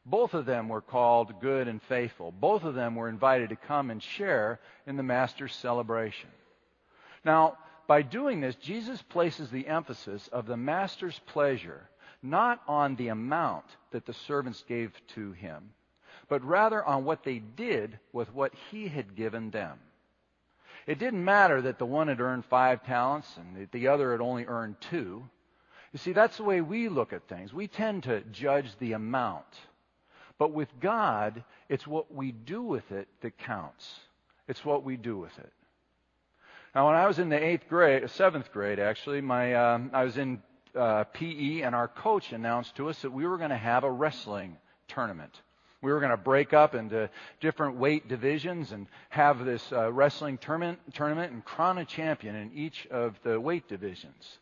Both 0.05 0.33
of 0.33 0.45
them 0.45 0.69
were 0.69 0.81
called 0.81 1.39
good 1.39 1.67
and 1.67 1.81
faithful. 1.83 2.31
Both 2.31 2.63
of 2.63 2.73
them 2.73 2.95
were 2.95 3.09
invited 3.09 3.49
to 3.49 3.55
come 3.55 3.91
and 3.91 4.01
share 4.01 4.59
in 4.87 4.97
the 4.97 5.03
Master's 5.03 5.53
celebration. 5.53 6.29
Now, 7.23 7.57
by 7.87 8.01
doing 8.01 8.41
this, 8.41 8.55
Jesus 8.55 9.01
places 9.01 9.49
the 9.49 9.67
emphasis 9.67 10.27
of 10.29 10.45
the 10.45 10.57
Master's 10.57 11.19
pleasure 11.27 11.89
not 12.21 12.61
on 12.67 12.95
the 12.95 13.07
amount 13.07 13.65
that 13.91 14.05
the 14.05 14.13
servants 14.13 14.63
gave 14.67 14.93
to 15.15 15.31
him, 15.31 15.71
but 16.27 16.43
rather 16.43 16.83
on 16.83 17.05
what 17.05 17.23
they 17.23 17.39
did 17.39 17.97
with 18.11 18.33
what 18.33 18.53
he 18.71 18.87
had 18.87 19.15
given 19.15 19.49
them. 19.51 19.79
It 20.85 20.99
didn't 20.99 21.23
matter 21.23 21.61
that 21.61 21.77
the 21.77 21.85
one 21.85 22.07
had 22.07 22.19
earned 22.19 22.45
five 22.45 22.85
talents 22.85 23.37
and 23.37 23.67
the 23.71 23.87
other 23.87 24.11
had 24.11 24.21
only 24.21 24.45
earned 24.45 24.75
two. 24.81 25.27
You 25.93 25.99
see, 25.99 26.13
that's 26.13 26.37
the 26.37 26.43
way 26.43 26.61
we 26.61 26.89
look 26.89 27.13
at 27.13 27.27
things. 27.27 27.53
We 27.53 27.67
tend 27.67 28.03
to 28.03 28.21
judge 28.21 28.69
the 28.79 28.93
amount. 28.93 29.45
But 30.39 30.53
with 30.53 30.69
God, 30.79 31.43
it's 31.67 31.85
what 31.85 32.11
we 32.11 32.31
do 32.31 32.63
with 32.63 32.91
it 32.91 33.07
that 33.21 33.37
counts. 33.37 33.87
It's 34.47 34.65
what 34.65 34.83
we 34.83 34.97
do 34.97 35.17
with 35.17 35.37
it. 35.37 35.51
Now, 36.73 36.87
when 36.87 36.95
I 36.95 37.07
was 37.07 37.19
in 37.19 37.29
the 37.29 37.43
eighth 37.43 37.67
grade, 37.67 38.09
seventh 38.09 38.51
grade 38.51 38.79
actually, 38.79 39.21
my 39.21 39.53
um, 39.53 39.91
I 39.93 40.05
was 40.05 40.17
in 40.17 40.41
uh, 40.75 41.03
PE, 41.05 41.61
and 41.61 41.75
our 41.75 41.87
coach 41.87 42.31
announced 42.31 42.75
to 42.77 42.89
us 42.89 43.01
that 43.01 43.11
we 43.11 43.27
were 43.27 43.37
going 43.37 43.49
to 43.49 43.57
have 43.57 43.83
a 43.83 43.91
wrestling 43.91 44.57
tournament. 44.87 45.41
We 45.81 45.91
were 45.91 45.99
going 45.99 46.11
to 46.11 46.17
break 46.17 46.53
up 46.53 46.75
into 46.75 47.09
different 47.39 47.77
weight 47.77 48.07
divisions 48.07 48.71
and 48.71 48.87
have 49.09 49.45
this 49.45 49.71
uh, 49.71 49.91
wrestling 49.91 50.37
tournament, 50.37 50.79
tournament 50.93 51.31
and 51.31 51.43
crown 51.43 51.77
a 51.77 51.85
champion 51.85 52.35
in 52.35 52.51
each 52.53 52.85
of 52.87 53.15
the 53.23 53.39
weight 53.39 53.67
divisions. 53.67 54.37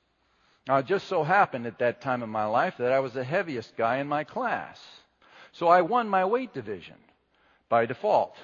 Now, 0.68 0.78
it 0.78 0.86
just 0.86 1.08
so 1.08 1.24
happened 1.24 1.66
at 1.66 1.80
that 1.80 2.02
time 2.02 2.24
in 2.24 2.30
my 2.30 2.46
life 2.46 2.76
that 2.80 2.92
I 2.92 3.00
was 3.00 3.14
the 3.14 3.24
heaviest 3.24 3.78
guy 3.78 3.98
in 3.98 4.08
my 4.08 4.24
class. 4.24 4.84
So 5.54 5.68
I 5.68 5.82
won 5.82 6.10
my 6.10 6.26
weight 6.26 6.54
division 6.54 6.96
by 7.70 7.86
default. 7.86 8.36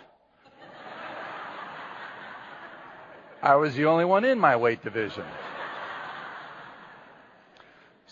I 3.41 3.55
was 3.55 3.75
the 3.75 3.85
only 3.85 4.05
one 4.05 4.25
in 4.25 4.39
my 4.39 4.55
weight 4.55 4.83
division. 4.83 5.25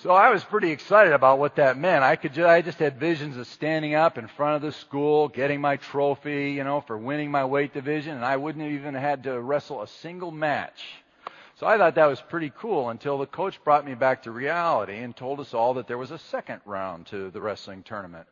So 0.02 0.10
I 0.10 0.32
was 0.32 0.44
pretty 0.44 0.72
excited 0.72 1.14
about 1.14 1.38
what 1.38 1.58
that 1.58 1.78
meant. 1.78 2.04
I 2.04 2.16
could, 2.16 2.34
just, 2.34 2.48
I 2.48 2.64
just 2.64 2.80
had 2.80 3.00
visions 3.00 3.38
of 3.38 3.46
standing 3.46 3.94
up 3.94 4.18
in 4.18 4.28
front 4.28 4.56
of 4.56 4.64
the 4.64 4.72
school, 4.72 5.28
getting 5.28 5.62
my 5.62 5.76
trophy, 5.76 6.54
you 6.54 6.64
know, 6.64 6.82
for 6.82 6.98
winning 6.98 7.30
my 7.30 7.46
weight 7.46 7.72
division, 7.72 8.16
and 8.16 8.26
I 8.26 8.38
wouldn't 8.38 8.64
have 8.64 8.74
even 8.74 8.96
had 8.96 9.26
to 9.26 9.40
wrestle 9.40 9.84
a 9.84 9.88
single 9.88 10.32
match. 10.32 10.84
So 11.60 11.68
I 11.68 11.78
thought 11.78 11.94
that 11.94 12.08
was 12.08 12.20
pretty 12.20 12.52
cool 12.58 12.90
until 12.90 13.20
the 13.20 13.28
coach 13.28 13.64
brought 13.64 13.86
me 13.86 13.94
back 13.94 14.24
to 14.24 14.32
reality 14.32 14.98
and 14.98 15.16
told 15.16 15.40
us 15.40 15.54
all 15.54 15.76
that 15.76 15.86
there 15.86 16.00
was 16.00 16.10
a 16.10 16.18
second 16.18 16.62
round 16.66 17.06
to 17.08 17.30
the 17.30 17.40
wrestling 17.40 17.84
tournament, 17.84 18.26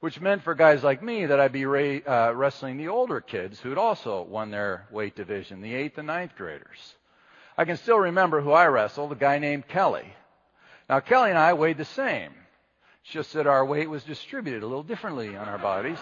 which 0.00 0.20
meant 0.20 0.42
for 0.42 0.54
guys 0.54 0.82
like 0.82 1.02
me 1.02 1.26
that 1.26 1.38
I'd 1.38 1.52
be 1.52 1.66
ra- 1.66 2.00
uh, 2.06 2.32
wrestling 2.34 2.78
the 2.78 2.88
older 2.88 3.20
kids 3.20 3.60
who'd 3.60 3.78
also 3.78 4.22
won 4.22 4.50
their 4.50 4.86
weight 4.90 5.14
division, 5.14 5.60
the 5.60 5.74
eighth 5.74 5.98
and 5.98 6.06
ninth 6.06 6.32
graders. 6.36 6.94
I 7.56 7.66
can 7.66 7.76
still 7.76 7.98
remember 7.98 8.40
who 8.40 8.52
I 8.52 8.66
wrestled, 8.66 9.12
a 9.12 9.16
guy 9.16 9.38
named 9.38 9.68
Kelly. 9.68 10.14
Now, 10.88 11.00
Kelly 11.00 11.30
and 11.30 11.38
I 11.38 11.52
weighed 11.52 11.76
the 11.76 11.84
same. 11.84 12.32
It's 13.04 13.12
just 13.12 13.34
that 13.34 13.46
our 13.46 13.64
weight 13.64 13.90
was 13.90 14.02
distributed 14.02 14.62
a 14.62 14.66
little 14.66 14.82
differently 14.82 15.36
on 15.36 15.48
our 15.48 15.58
bodies. 15.58 15.98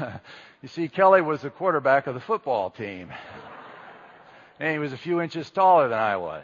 you 0.62 0.68
see, 0.68 0.88
Kelly 0.88 1.20
was 1.20 1.42
the 1.42 1.50
quarterback 1.50 2.06
of 2.06 2.14
the 2.14 2.20
football 2.20 2.70
team. 2.70 3.12
And 4.58 4.72
he 4.72 4.78
was 4.78 4.92
a 4.92 4.98
few 4.98 5.20
inches 5.20 5.50
taller 5.50 5.88
than 5.88 5.98
I 5.98 6.16
was. 6.16 6.42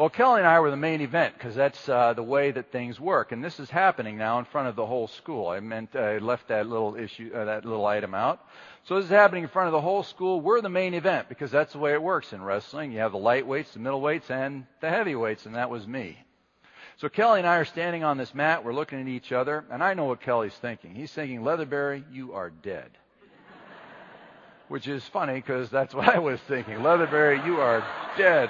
Well, 0.00 0.08
Kelly 0.08 0.40
and 0.40 0.48
I 0.48 0.60
were 0.60 0.70
the 0.70 0.78
main 0.78 1.02
event 1.02 1.34
because 1.36 1.54
that's 1.54 1.86
uh, 1.86 2.14
the 2.14 2.22
way 2.22 2.50
that 2.52 2.72
things 2.72 2.98
work, 2.98 3.32
and 3.32 3.44
this 3.44 3.60
is 3.60 3.68
happening 3.68 4.16
now 4.16 4.38
in 4.38 4.46
front 4.46 4.66
of 4.66 4.74
the 4.74 4.86
whole 4.86 5.08
school. 5.08 5.48
I 5.48 5.60
meant 5.60 5.94
I 5.94 6.16
left 6.16 6.48
that 6.48 6.66
little 6.66 6.96
issue, 6.96 7.30
uh, 7.34 7.44
that 7.44 7.66
little 7.66 7.84
item 7.84 8.14
out. 8.14 8.42
So 8.84 8.96
this 8.96 9.04
is 9.04 9.10
happening 9.10 9.42
in 9.42 9.50
front 9.50 9.66
of 9.66 9.72
the 9.72 9.80
whole 9.82 10.02
school. 10.02 10.40
We're 10.40 10.62
the 10.62 10.70
main 10.70 10.94
event 10.94 11.28
because 11.28 11.50
that's 11.50 11.74
the 11.74 11.80
way 11.80 11.92
it 11.92 12.02
works 12.02 12.32
in 12.32 12.42
wrestling. 12.42 12.92
You 12.92 13.00
have 13.00 13.12
the 13.12 13.18
lightweights, 13.18 13.74
the 13.74 13.80
middleweights, 13.80 14.30
and 14.30 14.64
the 14.80 14.88
heavyweights, 14.88 15.44
and 15.44 15.54
that 15.54 15.68
was 15.68 15.86
me. 15.86 16.16
So 16.96 17.10
Kelly 17.10 17.40
and 17.40 17.46
I 17.46 17.56
are 17.56 17.66
standing 17.66 18.02
on 18.02 18.16
this 18.16 18.34
mat. 18.34 18.64
We're 18.64 18.72
looking 18.72 19.02
at 19.02 19.08
each 19.08 19.32
other, 19.32 19.66
and 19.70 19.82
I 19.84 19.92
know 19.92 20.06
what 20.06 20.22
Kelly's 20.22 20.54
thinking. 20.54 20.94
He's 20.94 21.12
thinking, 21.12 21.42
Leatherberry, 21.42 22.04
you 22.10 22.32
are 22.32 22.48
dead. 22.48 22.88
Which 24.68 24.88
is 24.88 25.04
funny 25.04 25.34
because 25.34 25.68
that's 25.68 25.94
what 25.94 26.08
I 26.08 26.20
was 26.20 26.40
thinking. 26.48 26.76
Leatherberry, 26.76 27.44
you 27.44 27.60
are 27.60 27.86
dead. 28.16 28.48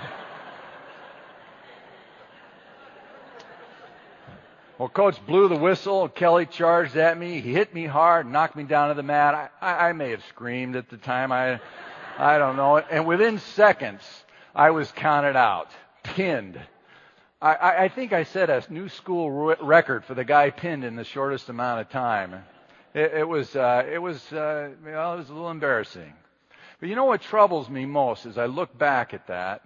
Well, 4.80 4.88
coach 4.88 5.18
blew 5.26 5.48
the 5.48 5.58
whistle. 5.58 6.08
Kelly 6.08 6.46
charged 6.46 6.96
at 6.96 7.18
me. 7.18 7.42
He 7.42 7.52
hit 7.52 7.74
me 7.74 7.84
hard, 7.84 8.26
knocked 8.26 8.56
me 8.56 8.62
down 8.62 8.88
to 8.88 8.94
the 8.94 9.02
mat. 9.02 9.52
I, 9.60 9.88
I, 9.88 9.92
may 9.92 10.08
have 10.08 10.24
screamed 10.30 10.74
at 10.74 10.88
the 10.88 10.96
time. 10.96 11.32
I, 11.32 11.60
I 12.16 12.38
don't 12.38 12.56
know. 12.56 12.78
And 12.78 13.06
within 13.06 13.40
seconds, 13.40 14.00
I 14.54 14.70
was 14.70 14.90
counted 14.92 15.36
out, 15.36 15.70
pinned. 16.02 16.58
I, 17.42 17.84
I 17.84 17.88
think 17.88 18.14
I 18.14 18.22
set 18.22 18.48
a 18.48 18.64
new 18.72 18.88
school 18.88 19.54
record 19.60 20.06
for 20.06 20.14
the 20.14 20.24
guy 20.24 20.48
pinned 20.48 20.84
in 20.84 20.96
the 20.96 21.04
shortest 21.04 21.50
amount 21.50 21.82
of 21.82 21.90
time. 21.90 22.42
It, 22.94 23.12
it 23.12 23.28
was, 23.28 23.54
uh, 23.54 23.84
it 23.86 23.98
was, 23.98 24.32
uh, 24.32 24.70
well, 24.82 25.12
it 25.12 25.18
was 25.18 25.28
a 25.28 25.34
little 25.34 25.50
embarrassing. 25.50 26.14
But 26.80 26.88
you 26.88 26.94
know 26.94 27.04
what 27.04 27.20
troubles 27.20 27.68
me 27.68 27.84
most 27.84 28.24
as 28.24 28.38
I 28.38 28.46
look 28.46 28.78
back 28.78 29.12
at 29.12 29.26
that 29.26 29.60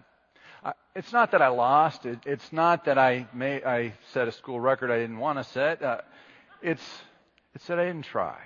it's 0.94 1.12
not 1.12 1.32
that 1.32 1.42
I 1.42 1.48
lost. 1.48 2.06
It, 2.06 2.20
it's 2.24 2.52
not 2.52 2.84
that 2.84 2.98
I 2.98 3.26
may 3.34 3.62
I 3.64 3.92
set 4.12 4.28
a 4.28 4.32
school 4.32 4.60
record 4.60 4.90
I 4.90 4.98
didn't 4.98 5.18
want 5.18 5.38
to 5.38 5.44
set. 5.44 5.82
Uh, 5.82 5.98
it's 6.62 6.82
it's 7.54 7.66
that 7.66 7.78
I 7.78 7.86
didn't 7.86 8.04
try. 8.04 8.38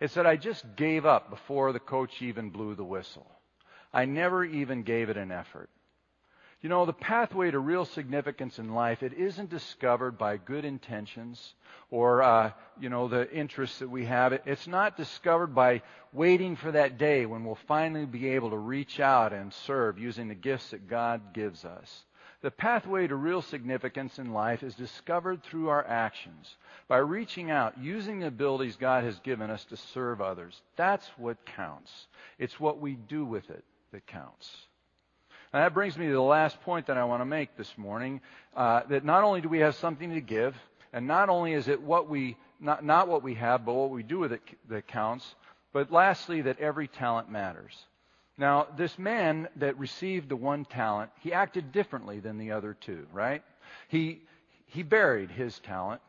It's 0.00 0.14
that 0.14 0.26
I 0.26 0.36
just 0.36 0.64
gave 0.76 1.06
up 1.06 1.30
before 1.30 1.72
the 1.72 1.80
coach 1.80 2.22
even 2.22 2.50
blew 2.50 2.74
the 2.74 2.84
whistle. 2.84 3.26
I 3.92 4.04
never 4.04 4.44
even 4.44 4.82
gave 4.82 5.08
it 5.10 5.16
an 5.16 5.32
effort. 5.32 5.70
You 6.60 6.68
know, 6.68 6.86
the 6.86 6.92
pathway 6.92 7.52
to 7.52 7.58
real 7.60 7.84
significance 7.84 8.58
in 8.58 8.74
life, 8.74 9.04
it 9.04 9.12
isn't 9.12 9.48
discovered 9.48 10.18
by 10.18 10.38
good 10.38 10.64
intentions 10.64 11.54
or, 11.90 12.22
uh, 12.22 12.50
you 12.80 12.88
know, 12.88 13.06
the 13.06 13.30
interests 13.32 13.78
that 13.78 13.88
we 13.88 14.06
have. 14.06 14.32
It's 14.32 14.66
not 14.66 14.96
discovered 14.96 15.54
by 15.54 15.82
waiting 16.12 16.56
for 16.56 16.72
that 16.72 16.98
day 16.98 17.26
when 17.26 17.44
we'll 17.44 17.58
finally 17.68 18.06
be 18.06 18.30
able 18.30 18.50
to 18.50 18.56
reach 18.58 18.98
out 18.98 19.32
and 19.32 19.52
serve 19.54 20.00
using 20.00 20.26
the 20.26 20.34
gifts 20.34 20.70
that 20.70 20.88
God 20.88 21.32
gives 21.32 21.64
us. 21.64 22.04
The 22.40 22.50
pathway 22.50 23.06
to 23.06 23.16
real 23.16 23.42
significance 23.42 24.18
in 24.18 24.32
life 24.32 24.62
is 24.64 24.74
discovered 24.74 25.42
through 25.42 25.68
our 25.68 25.84
actions, 25.86 26.56
by 26.88 26.98
reaching 26.98 27.50
out, 27.50 27.78
using 27.78 28.20
the 28.20 28.28
abilities 28.28 28.76
God 28.76 29.04
has 29.04 29.18
given 29.20 29.50
us 29.50 29.64
to 29.66 29.76
serve 29.76 30.20
others. 30.20 30.60
That's 30.76 31.06
what 31.16 31.44
counts. 31.46 32.08
It's 32.38 32.58
what 32.58 32.80
we 32.80 32.94
do 32.94 33.24
with 33.24 33.48
it 33.50 33.64
that 33.92 34.06
counts. 34.06 34.67
And 35.52 35.62
that 35.62 35.74
brings 35.74 35.96
me 35.96 36.06
to 36.06 36.12
the 36.12 36.20
last 36.20 36.60
point 36.62 36.86
that 36.86 36.98
I 36.98 37.04
want 37.04 37.22
to 37.22 37.26
make 37.26 37.56
this 37.56 37.72
morning 37.78 38.20
uh, 38.56 38.82
that 38.90 39.04
not 39.04 39.24
only 39.24 39.40
do 39.40 39.48
we 39.48 39.60
have 39.60 39.74
something 39.76 40.10
to 40.10 40.20
give, 40.20 40.54
and 40.92 41.06
not 41.06 41.28
only 41.28 41.52
is 41.52 41.68
it 41.68 41.80
what 41.80 42.08
we, 42.08 42.36
not, 42.60 42.84
not 42.84 43.08
what 43.08 43.22
we 43.22 43.34
have, 43.34 43.64
but 43.64 43.74
what 43.74 43.90
we 43.90 44.02
do 44.02 44.18
with 44.18 44.32
it 44.32 44.42
that 44.68 44.86
counts, 44.86 45.34
but 45.72 45.90
lastly, 45.90 46.42
that 46.42 46.58
every 46.58 46.88
talent 46.88 47.30
matters. 47.30 47.74
Now, 48.36 48.68
this 48.76 48.98
man 48.98 49.48
that 49.56 49.78
received 49.78 50.28
the 50.28 50.36
one 50.36 50.64
talent, 50.64 51.10
he 51.20 51.32
acted 51.32 51.72
differently 51.72 52.20
than 52.20 52.38
the 52.38 52.52
other 52.52 52.74
two, 52.74 53.06
right? 53.12 53.42
He, 53.88 54.22
he 54.66 54.82
buried 54.82 55.30
his 55.30 55.58
talent. 55.60 56.00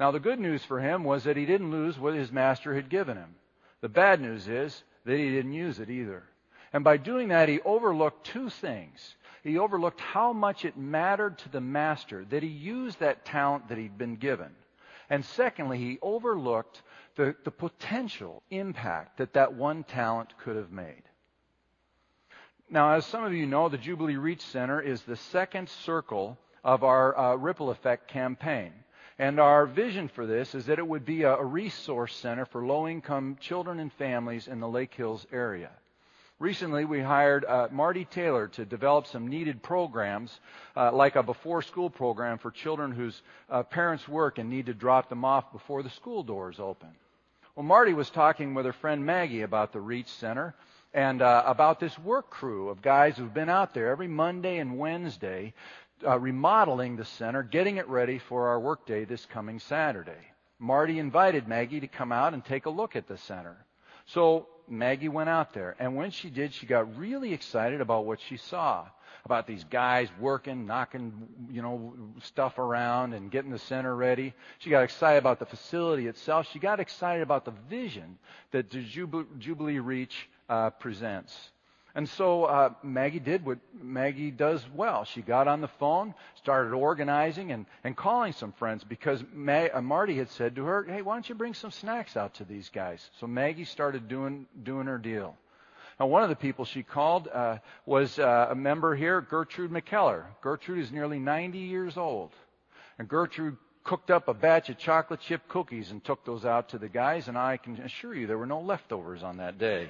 Now, 0.00 0.10
the 0.10 0.20
good 0.20 0.40
news 0.40 0.64
for 0.64 0.80
him 0.80 1.04
was 1.04 1.24
that 1.24 1.36
he 1.36 1.46
didn't 1.46 1.70
lose 1.70 1.98
what 1.98 2.14
his 2.14 2.32
master 2.32 2.74
had 2.74 2.88
given 2.88 3.16
him. 3.16 3.34
The 3.82 3.88
bad 3.88 4.20
news 4.20 4.48
is 4.48 4.82
that 5.04 5.16
he 5.16 5.30
didn't 5.30 5.52
use 5.52 5.78
it 5.78 5.90
either. 5.90 6.24
And 6.76 6.84
by 6.84 6.98
doing 6.98 7.28
that, 7.28 7.48
he 7.48 7.58
overlooked 7.62 8.26
two 8.26 8.50
things. 8.50 9.16
He 9.42 9.56
overlooked 9.56 9.98
how 9.98 10.34
much 10.34 10.66
it 10.66 10.76
mattered 10.76 11.38
to 11.38 11.48
the 11.48 11.62
master 11.62 12.26
that 12.26 12.42
he 12.42 12.50
used 12.50 13.00
that 13.00 13.24
talent 13.24 13.68
that 13.68 13.78
he'd 13.78 13.96
been 13.96 14.16
given. 14.16 14.50
And 15.08 15.24
secondly, 15.24 15.78
he 15.78 15.98
overlooked 16.02 16.82
the, 17.14 17.34
the 17.44 17.50
potential 17.50 18.42
impact 18.50 19.16
that 19.16 19.32
that 19.32 19.54
one 19.54 19.84
talent 19.84 20.34
could 20.36 20.56
have 20.56 20.70
made. 20.70 21.02
Now, 22.68 22.92
as 22.92 23.06
some 23.06 23.24
of 23.24 23.32
you 23.32 23.46
know, 23.46 23.70
the 23.70 23.78
Jubilee 23.78 24.16
Reach 24.16 24.42
Center 24.42 24.78
is 24.78 25.00
the 25.00 25.16
second 25.16 25.70
circle 25.70 26.36
of 26.62 26.84
our 26.84 27.18
uh, 27.18 27.36
Ripple 27.36 27.70
Effect 27.70 28.06
campaign. 28.06 28.74
And 29.18 29.40
our 29.40 29.64
vision 29.64 30.08
for 30.08 30.26
this 30.26 30.54
is 30.54 30.66
that 30.66 30.78
it 30.78 30.86
would 30.86 31.06
be 31.06 31.22
a, 31.22 31.42
resource 31.42 32.14
center 32.14 32.44
for 32.44 32.66
low 32.66 32.86
income 32.86 33.38
children 33.40 33.80
and 33.80 33.90
families 33.94 34.46
in 34.46 34.60
the 34.60 34.68
Lake 34.68 34.92
Hills 34.92 35.26
area. 35.32 35.70
Recently, 36.38 36.84
we 36.84 37.00
hired 37.00 37.46
uh, 37.46 37.68
Marty 37.72 38.04
Taylor 38.04 38.48
to 38.48 38.66
develop 38.66 39.06
some 39.06 39.28
needed 39.28 39.62
programs, 39.62 40.38
uh, 40.76 40.92
like 40.92 41.16
a 41.16 41.22
before 41.22 41.62
school 41.62 41.88
program 41.88 42.36
for 42.36 42.50
children 42.50 42.92
whose 42.92 43.22
uh, 43.48 43.62
parents 43.62 44.06
work 44.06 44.36
and 44.36 44.50
need 44.50 44.66
to 44.66 44.74
drop 44.74 45.08
them 45.08 45.24
off 45.24 45.50
before 45.50 45.82
the 45.82 45.88
school 45.88 46.22
doors 46.22 46.60
open. 46.60 46.90
Well, 47.54 47.64
Marty 47.64 47.94
was 47.94 48.10
talking 48.10 48.52
with 48.52 48.66
her 48.66 48.74
friend 48.74 49.06
Maggie 49.06 49.42
about 49.42 49.72
the 49.72 49.80
Reach 49.80 50.08
Center 50.08 50.54
and 50.92 51.22
uh, 51.22 51.42
about 51.46 51.80
this 51.80 51.98
work 51.98 52.28
crew 52.28 52.68
of 52.68 52.82
guys 52.82 53.16
who've 53.16 53.32
been 53.32 53.48
out 53.48 53.72
there 53.72 53.88
every 53.88 54.08
Monday 54.08 54.58
and 54.58 54.76
Wednesday 54.78 55.54
uh, 56.06 56.18
remodeling 56.18 56.96
the 56.96 57.06
center, 57.06 57.42
getting 57.42 57.78
it 57.78 57.88
ready 57.88 58.18
for 58.18 58.48
our 58.48 58.60
workday 58.60 59.06
this 59.06 59.24
coming 59.24 59.58
Saturday. 59.58 60.12
Marty 60.58 60.98
invited 60.98 61.48
Maggie 61.48 61.80
to 61.80 61.86
come 61.86 62.12
out 62.12 62.34
and 62.34 62.44
take 62.44 62.66
a 62.66 62.70
look 62.70 62.94
at 62.94 63.08
the 63.08 63.16
center. 63.16 63.56
So 64.04 64.48
Maggie 64.68 65.08
went 65.08 65.28
out 65.28 65.52
there. 65.52 65.76
And 65.78 65.96
when 65.96 66.10
she 66.10 66.30
did, 66.30 66.52
she 66.52 66.66
got 66.66 66.96
really 66.96 67.32
excited 67.32 67.80
about 67.80 68.04
what 68.06 68.20
she 68.20 68.36
saw. 68.36 68.86
About 69.24 69.46
these 69.46 69.64
guys 69.64 70.08
working, 70.20 70.66
knocking, 70.66 71.12
you 71.50 71.60
know, 71.60 71.94
stuff 72.22 72.58
around 72.58 73.12
and 73.12 73.30
getting 73.30 73.50
the 73.50 73.58
center 73.58 73.94
ready. 73.94 74.34
She 74.58 74.70
got 74.70 74.84
excited 74.84 75.18
about 75.18 75.40
the 75.40 75.46
facility 75.46 76.06
itself. 76.06 76.46
She 76.52 76.60
got 76.60 76.78
excited 76.78 77.22
about 77.22 77.44
the 77.44 77.52
vision 77.68 78.18
that 78.52 78.70
the 78.70 78.82
Jubilee 79.38 79.80
Reach 79.80 80.28
uh, 80.48 80.70
presents. 80.70 81.36
And 81.96 82.06
so 82.10 82.44
uh, 82.44 82.74
Maggie 82.82 83.20
did 83.20 83.46
what 83.46 83.58
Maggie 83.72 84.30
does 84.30 84.62
well. 84.74 85.04
She 85.04 85.22
got 85.22 85.48
on 85.48 85.62
the 85.62 85.68
phone, 85.80 86.12
started 86.34 86.74
organizing 86.74 87.52
and, 87.52 87.64
and 87.84 87.96
calling 87.96 88.34
some 88.34 88.52
friends 88.52 88.84
because 88.84 89.24
Ma- 89.32 89.68
uh, 89.72 89.80
Marty 89.80 90.18
had 90.18 90.28
said 90.28 90.56
to 90.56 90.64
her, 90.64 90.84
"Hey, 90.84 91.00
why 91.00 91.14
don't 91.14 91.26
you 91.26 91.34
bring 91.34 91.54
some 91.54 91.70
snacks 91.70 92.14
out 92.14 92.34
to 92.34 92.44
these 92.44 92.68
guys?" 92.68 93.10
So 93.18 93.26
Maggie 93.26 93.64
started 93.64 94.08
doing 94.08 94.44
doing 94.62 94.86
her 94.88 94.98
deal. 94.98 95.38
Now, 95.98 96.04
one 96.04 96.22
of 96.22 96.28
the 96.28 96.36
people 96.36 96.66
she 96.66 96.82
called 96.82 97.28
uh, 97.28 97.58
was 97.86 98.18
uh, 98.18 98.48
a 98.50 98.54
member 98.54 98.94
here, 98.94 99.22
Gertrude 99.22 99.70
McKellar. 99.70 100.24
Gertrude 100.42 100.80
is 100.80 100.92
nearly 100.92 101.18
90 101.18 101.60
years 101.60 101.96
old, 101.96 102.32
and 102.98 103.08
Gertrude 103.08 103.56
cooked 103.84 104.10
up 104.10 104.28
a 104.28 104.34
batch 104.34 104.68
of 104.68 104.76
chocolate 104.76 105.20
chip 105.20 105.48
cookies 105.48 105.92
and 105.92 106.04
took 106.04 106.26
those 106.26 106.44
out 106.44 106.68
to 106.68 106.78
the 106.78 106.90
guys. 106.90 107.28
And 107.28 107.38
I 107.38 107.56
can 107.56 107.80
assure 107.80 108.14
you 108.14 108.26
there 108.26 108.36
were 108.36 108.44
no 108.44 108.60
leftovers 108.60 109.22
on 109.22 109.38
that 109.38 109.56
day. 109.56 109.88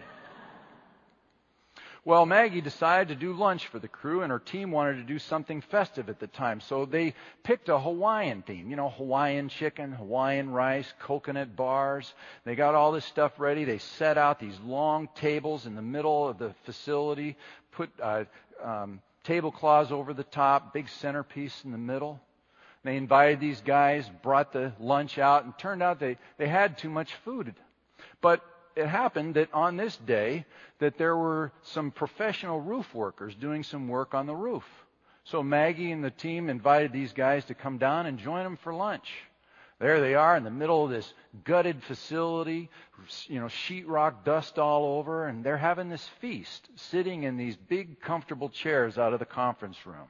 Well, 2.07 2.25
Maggie 2.25 2.61
decided 2.61 3.09
to 3.09 3.17
do 3.17 3.33
lunch 3.33 3.67
for 3.67 3.81
the 3.81 3.89
crew, 3.89 4.23
and 4.23 4.31
her 4.31 4.39
team 4.39 4.71
wanted 4.71 4.99
to 4.99 5.03
do 5.03 5.19
something 5.19 5.61
festive 5.61 6.09
at 6.09 6.21
the 6.21 6.29
time. 6.29 6.61
So 6.61 6.85
they 6.85 7.15
picked 7.43 7.69
a 7.69 7.81
Hawaiian 7.81 8.43
theme. 8.43 8.71
You 8.71 8.77
know, 8.77 8.91
Hawaiian 8.91 9.49
chicken, 9.49 9.91
Hawaiian 9.91 10.53
rice, 10.53 10.87
coconut 11.01 11.57
bars. 11.57 12.15
They 12.45 12.55
got 12.55 12.77
all 12.77 12.93
this 12.93 13.05
stuff 13.07 13.33
ready. 13.41 13.65
They 13.65 13.79
set 13.79 14.19
out 14.19 14.39
these 14.39 14.57
long 14.61 15.09
tables 15.17 15.67
in 15.67 15.75
the 15.75 15.83
middle 15.83 16.29
of 16.29 16.39
the 16.39 16.55
facility, 16.63 17.37
put 17.73 17.91
uh, 18.01 18.23
um, 18.63 19.01
tablecloths 19.25 19.91
over 19.91 20.15
the 20.15 20.23
top, 20.23 20.73
big 20.73 20.89
centerpiece 20.89 21.65
in 21.65 21.73
the 21.73 21.77
middle. 21.77 22.21
They 22.85 22.97
invited 22.97 23.41
these 23.41 23.61
guys, 23.63 24.09
brought 24.23 24.53
the 24.53 24.75
lunch 24.79 25.19
out, 25.19 25.43
and 25.43 25.59
turned 25.59 25.83
out 25.83 25.99
they, 25.99 26.19
they 26.39 26.47
had 26.47 26.79
too 26.79 26.89
much 26.89 27.13
food. 27.25 27.53
But 28.21 28.45
it 28.77 28.87
happened 28.87 29.35
that 29.35 29.53
on 29.55 29.77
this 29.77 29.97
day 29.97 30.45
that 30.79 30.99
there 30.99 31.17
were 31.17 31.51
some 31.63 31.91
professional 31.91 32.61
roof 32.61 32.95
workers 32.95 33.35
doing 33.35 33.63
some 33.63 33.89
work 33.89 34.15
on 34.15 34.27
the 34.27 34.37
roof. 34.37 34.65
So 35.25 35.43
Maggie 35.43 35.91
and 35.91 36.05
the 36.05 36.11
team 36.11 36.49
invited 36.51 36.93
these 36.93 37.13
guys 37.13 37.47
to 37.47 37.55
come 37.55 37.79
down 37.79 38.07
and 38.07 38.19
join 38.19 38.45
them 38.45 38.59
for 38.59 38.75
lunch. 38.75 39.11
There 39.79 40.01
they 40.01 40.15
are 40.15 40.37
in 40.37 40.45
the 40.45 40.51
middle 40.51 40.85
of 40.85 40.91
this 40.91 41.13
gutted 41.45 41.83
facility, 41.83 42.71
you 43.27 43.41
know, 43.41 43.47
sheetrock 43.47 44.25
dust 44.25 44.59
all 44.59 44.99
over, 44.99 45.27
and 45.27 45.45
they're 45.45 45.59
having 45.59 45.89
this 45.89 46.07
feast, 46.21 46.69
sitting 46.77 47.25
in 47.25 47.37
these 47.37 47.57
big, 47.57 48.01
comfortable 48.01 48.49
chairs 48.49 48.97
out 48.97 49.13
of 49.13 49.19
the 49.19 49.27
conference 49.27 49.77
room. 49.85 50.09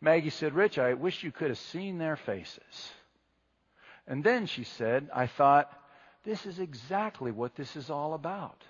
Maggie 0.00 0.30
said, 0.30 0.54
Rich, 0.54 0.78
I 0.78 0.94
wish 0.94 1.22
you 1.22 1.30
could 1.30 1.48
have 1.48 1.58
seen 1.58 1.98
their 1.98 2.16
faces. 2.16 2.92
And 4.08 4.24
then 4.24 4.46
she 4.46 4.64
said, 4.64 5.08
I 5.14 5.28
thought, 5.28 5.72
this 6.24 6.46
is 6.46 6.58
exactly 6.58 7.30
what 7.30 7.54
this 7.54 7.76
is 7.76 7.90
all 7.90 8.14
about. 8.14 8.62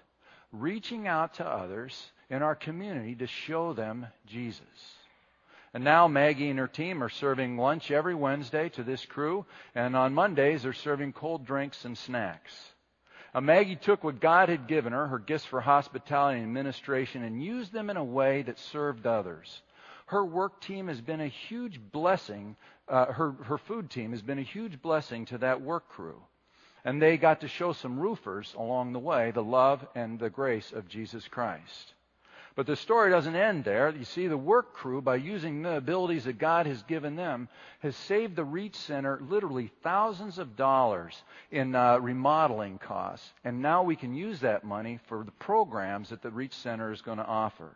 Reaching 0.52 1.08
out 1.08 1.34
to 1.34 1.46
others 1.46 2.10
in 2.30 2.42
our 2.42 2.54
community 2.54 3.14
to 3.16 3.26
show 3.26 3.72
them 3.72 4.06
Jesus. 4.26 4.60
And 5.74 5.84
now 5.84 6.06
Maggie 6.06 6.50
and 6.50 6.58
her 6.58 6.68
team 6.68 7.02
are 7.02 7.08
serving 7.08 7.56
lunch 7.56 7.90
every 7.90 8.14
Wednesday 8.14 8.68
to 8.70 8.82
this 8.82 9.06
crew, 9.06 9.46
and 9.74 9.96
on 9.96 10.12
Mondays 10.12 10.62
they're 10.62 10.74
serving 10.74 11.14
cold 11.14 11.46
drinks 11.46 11.84
and 11.84 11.96
snacks. 11.96 12.52
Now, 13.34 13.40
Maggie 13.40 13.76
took 13.76 14.04
what 14.04 14.20
God 14.20 14.50
had 14.50 14.68
given 14.68 14.92
her, 14.92 15.06
her 15.06 15.18
gifts 15.18 15.46
for 15.46 15.62
hospitality 15.62 16.38
and 16.38 16.46
administration, 16.46 17.22
and 17.22 17.42
used 17.42 17.72
them 17.72 17.88
in 17.88 17.96
a 17.96 18.04
way 18.04 18.42
that 18.42 18.58
served 18.58 19.06
others. 19.06 19.62
Her 20.06 20.22
work 20.22 20.60
team 20.60 20.88
has 20.88 21.00
been 21.00 21.22
a 21.22 21.28
huge 21.28 21.80
blessing. 21.80 22.56
Uh, 22.86 23.06
her, 23.06 23.32
her 23.44 23.56
food 23.56 23.88
team 23.88 24.10
has 24.10 24.20
been 24.20 24.38
a 24.38 24.42
huge 24.42 24.82
blessing 24.82 25.24
to 25.26 25.38
that 25.38 25.62
work 25.62 25.88
crew. 25.88 26.20
And 26.84 27.00
they 27.00 27.16
got 27.16 27.40
to 27.42 27.48
show 27.48 27.72
some 27.72 27.98
roofers 27.98 28.54
along 28.58 28.92
the 28.92 28.98
way 28.98 29.30
the 29.30 29.42
love 29.42 29.86
and 29.94 30.18
the 30.18 30.30
grace 30.30 30.72
of 30.72 30.88
Jesus 30.88 31.28
Christ. 31.28 31.94
But 32.54 32.66
the 32.66 32.76
story 32.76 33.10
doesn't 33.10 33.34
end 33.34 33.64
there. 33.64 33.90
You 33.90 34.04
see, 34.04 34.26
the 34.26 34.36
work 34.36 34.74
crew, 34.74 35.00
by 35.00 35.16
using 35.16 35.62
the 35.62 35.76
abilities 35.76 36.24
that 36.24 36.38
God 36.38 36.66
has 36.66 36.82
given 36.82 37.16
them, 37.16 37.48
has 37.80 37.96
saved 37.96 38.36
the 38.36 38.44
Reach 38.44 38.76
Center 38.76 39.18
literally 39.26 39.70
thousands 39.82 40.38
of 40.38 40.54
dollars 40.54 41.22
in 41.50 41.74
uh, 41.74 41.98
remodeling 41.98 42.78
costs. 42.78 43.26
And 43.42 43.62
now 43.62 43.84
we 43.84 43.96
can 43.96 44.14
use 44.14 44.40
that 44.40 44.64
money 44.64 44.98
for 45.06 45.24
the 45.24 45.30
programs 45.30 46.10
that 46.10 46.20
the 46.20 46.30
Reach 46.30 46.52
Center 46.52 46.92
is 46.92 47.00
going 47.00 47.18
to 47.18 47.24
offer. 47.24 47.74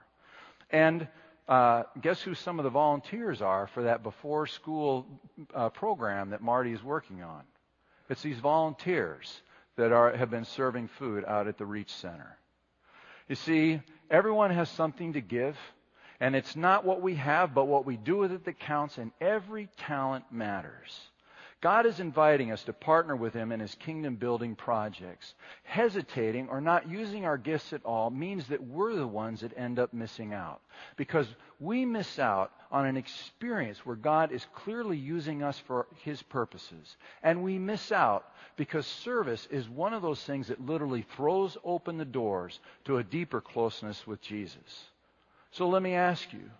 And 0.70 1.08
uh, 1.48 1.84
guess 2.02 2.20
who 2.20 2.34
some 2.34 2.58
of 2.58 2.64
the 2.64 2.70
volunteers 2.70 3.40
are 3.40 3.68
for 3.68 3.84
that 3.84 4.02
before 4.02 4.46
school 4.46 5.06
uh, 5.54 5.70
program 5.70 6.30
that 6.30 6.42
Marty 6.42 6.72
is 6.72 6.82
working 6.82 7.22
on? 7.22 7.42
It's 8.08 8.22
these 8.22 8.38
volunteers 8.38 9.42
that 9.76 9.92
are, 9.92 10.16
have 10.16 10.30
been 10.30 10.44
serving 10.44 10.88
food 10.88 11.24
out 11.24 11.48
at 11.48 11.58
the 11.58 11.66
Reach 11.66 11.92
Center. 11.92 12.36
You 13.28 13.34
see, 13.34 13.80
everyone 14.10 14.50
has 14.50 14.70
something 14.70 15.14
to 15.14 15.20
give, 15.20 15.56
and 16.20 16.36
it's 16.36 16.56
not 16.56 16.84
what 16.84 17.02
we 17.02 17.16
have, 17.16 17.54
but 17.54 17.66
what 17.66 17.84
we 17.84 17.96
do 17.96 18.16
with 18.16 18.32
it 18.32 18.44
that 18.44 18.58
counts, 18.58 18.98
and 18.98 19.12
every 19.20 19.68
talent 19.76 20.24
matters. 20.30 21.10
God 21.62 21.86
is 21.86 22.00
inviting 22.00 22.52
us 22.52 22.62
to 22.64 22.72
partner 22.72 23.16
with 23.16 23.32
Him 23.32 23.50
in 23.50 23.60
His 23.60 23.74
kingdom 23.76 24.16
building 24.16 24.54
projects. 24.54 25.34
Hesitating 25.64 26.48
or 26.48 26.60
not 26.60 26.88
using 26.88 27.24
our 27.24 27.38
gifts 27.38 27.72
at 27.72 27.84
all 27.84 28.10
means 28.10 28.46
that 28.48 28.62
we're 28.62 28.94
the 28.94 29.06
ones 29.06 29.40
that 29.40 29.56
end 29.56 29.78
up 29.78 29.94
missing 29.94 30.34
out. 30.34 30.60
Because 30.96 31.26
we 31.58 31.86
miss 31.86 32.18
out 32.18 32.52
on 32.70 32.84
an 32.84 32.96
experience 32.98 33.86
where 33.86 33.96
God 33.96 34.32
is 34.32 34.46
clearly 34.54 34.98
using 34.98 35.42
us 35.42 35.58
for 35.58 35.86
His 36.02 36.22
purposes. 36.22 36.96
And 37.22 37.42
we 37.42 37.58
miss 37.58 37.90
out 37.90 38.26
because 38.56 38.86
service 38.86 39.48
is 39.50 39.68
one 39.68 39.94
of 39.94 40.02
those 40.02 40.22
things 40.22 40.48
that 40.48 40.64
literally 40.64 41.06
throws 41.16 41.56
open 41.64 41.96
the 41.96 42.04
doors 42.04 42.60
to 42.84 42.98
a 42.98 43.04
deeper 43.04 43.40
closeness 43.40 44.06
with 44.06 44.20
Jesus. 44.20 44.90
So 45.52 45.68
let 45.68 45.82
me 45.82 45.94
ask 45.94 46.32
you 46.32 46.50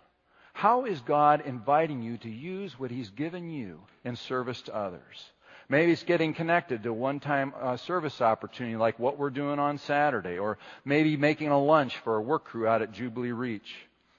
how 0.57 0.85
is 0.85 0.99
God 1.01 1.43
inviting 1.45 2.01
you 2.01 2.17
to 2.17 2.29
use 2.31 2.79
what 2.79 2.89
He's 2.89 3.11
given 3.11 3.47
you 3.47 3.79
in 4.03 4.15
service 4.15 4.59
to 4.63 4.75
others? 4.75 5.29
Maybe 5.69 5.91
it's 5.91 6.01
getting 6.01 6.33
connected 6.33 6.81
to 6.81 6.91
one 6.91 7.19
time 7.19 7.53
uh, 7.61 7.77
service 7.77 8.21
opportunity 8.21 8.75
like 8.75 8.97
what 8.97 9.19
we're 9.19 9.29
doing 9.29 9.59
on 9.59 9.77
Saturday, 9.77 10.39
or 10.39 10.57
maybe 10.83 11.15
making 11.15 11.49
a 11.49 11.63
lunch 11.63 11.99
for 11.99 12.15
a 12.15 12.21
work 12.23 12.45
crew 12.45 12.65
out 12.65 12.81
at 12.81 12.91
Jubilee 12.91 13.33
Reach. 13.33 13.71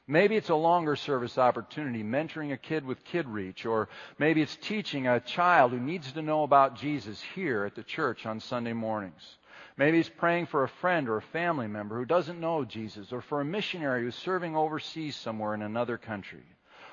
Maybe 0.06 0.36
it's 0.36 0.48
a 0.48 0.54
longer 0.54 0.94
service 0.94 1.38
opportunity, 1.38 2.04
mentoring 2.04 2.52
a 2.52 2.56
kid 2.56 2.86
with 2.86 3.02
Kid 3.02 3.26
Reach, 3.26 3.66
or 3.66 3.88
maybe 4.20 4.40
it's 4.40 4.54
teaching 4.54 5.08
a 5.08 5.18
child 5.18 5.72
who 5.72 5.80
needs 5.80 6.12
to 6.12 6.22
know 6.22 6.44
about 6.44 6.76
Jesus 6.76 7.20
here 7.34 7.64
at 7.64 7.74
the 7.74 7.82
church 7.82 8.26
on 8.26 8.38
Sunday 8.38 8.74
mornings. 8.74 9.38
Maybe 9.78 9.98
he's 9.98 10.08
praying 10.08 10.46
for 10.46 10.64
a 10.64 10.68
friend 10.68 11.08
or 11.08 11.18
a 11.18 11.22
family 11.22 11.68
member 11.68 11.96
who 11.96 12.04
doesn't 12.04 12.40
know 12.40 12.64
Jesus, 12.64 13.12
or 13.12 13.22
for 13.22 13.40
a 13.40 13.44
missionary 13.44 14.02
who's 14.02 14.16
serving 14.16 14.56
overseas 14.56 15.14
somewhere 15.14 15.54
in 15.54 15.62
another 15.62 15.96
country. 15.96 16.42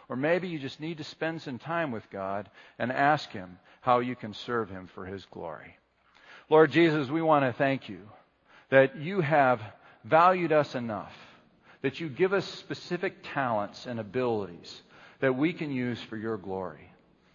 Or 0.07 0.15
maybe 0.15 0.49
you 0.49 0.59
just 0.59 0.79
need 0.79 0.99
to 0.99 1.03
spend 1.03 1.41
some 1.41 1.57
time 1.57 1.91
with 1.91 2.07
God 2.11 2.47
and 2.77 2.91
ask 2.91 3.31
Him 3.31 3.57
how 3.81 3.99
you 3.99 4.15
can 4.15 4.35
serve 4.35 4.69
Him 4.69 4.87
for 4.93 5.03
His 5.03 5.25
glory. 5.31 5.75
Lord 6.47 6.71
Jesus, 6.71 7.09
we 7.09 7.23
want 7.23 7.43
to 7.43 7.53
thank 7.53 7.89
you 7.89 8.01
that 8.69 8.97
you 8.97 9.19
have 9.21 9.61
valued 10.03 10.51
us 10.51 10.75
enough, 10.75 11.13
that 11.81 11.99
you 11.99 12.07
give 12.07 12.33
us 12.33 12.45
specific 12.45 13.15
talents 13.33 13.87
and 13.87 13.99
abilities 13.99 14.81
that 15.21 15.35
we 15.35 15.53
can 15.53 15.71
use 15.71 15.99
for 16.03 16.17
your 16.17 16.37
glory. 16.37 16.91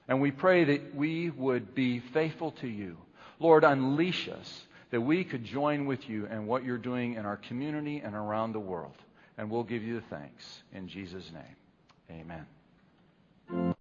And 0.06 0.20
we 0.20 0.30
pray 0.30 0.62
that 0.62 0.94
we 0.94 1.30
would 1.30 1.74
be 1.74 1.98
faithful 1.98 2.52
to 2.60 2.68
you. 2.68 2.98
Lord, 3.40 3.64
unleash 3.64 4.28
us 4.28 4.62
that 4.90 5.00
we 5.00 5.24
could 5.24 5.44
join 5.44 5.86
with 5.86 6.08
you 6.08 6.26
and 6.26 6.46
what 6.46 6.64
you're 6.64 6.78
doing 6.78 7.14
in 7.14 7.24
our 7.24 7.36
community 7.36 8.02
and 8.04 8.14
around 8.14 8.52
the 8.52 8.60
world. 8.60 8.96
And 9.38 9.50
we'll 9.50 9.62
give 9.62 9.82
you 9.82 9.94
the 9.94 10.06
thanks. 10.16 10.62
In 10.74 10.88
Jesus' 10.88 11.30
name, 11.32 12.20
amen. 12.20 13.74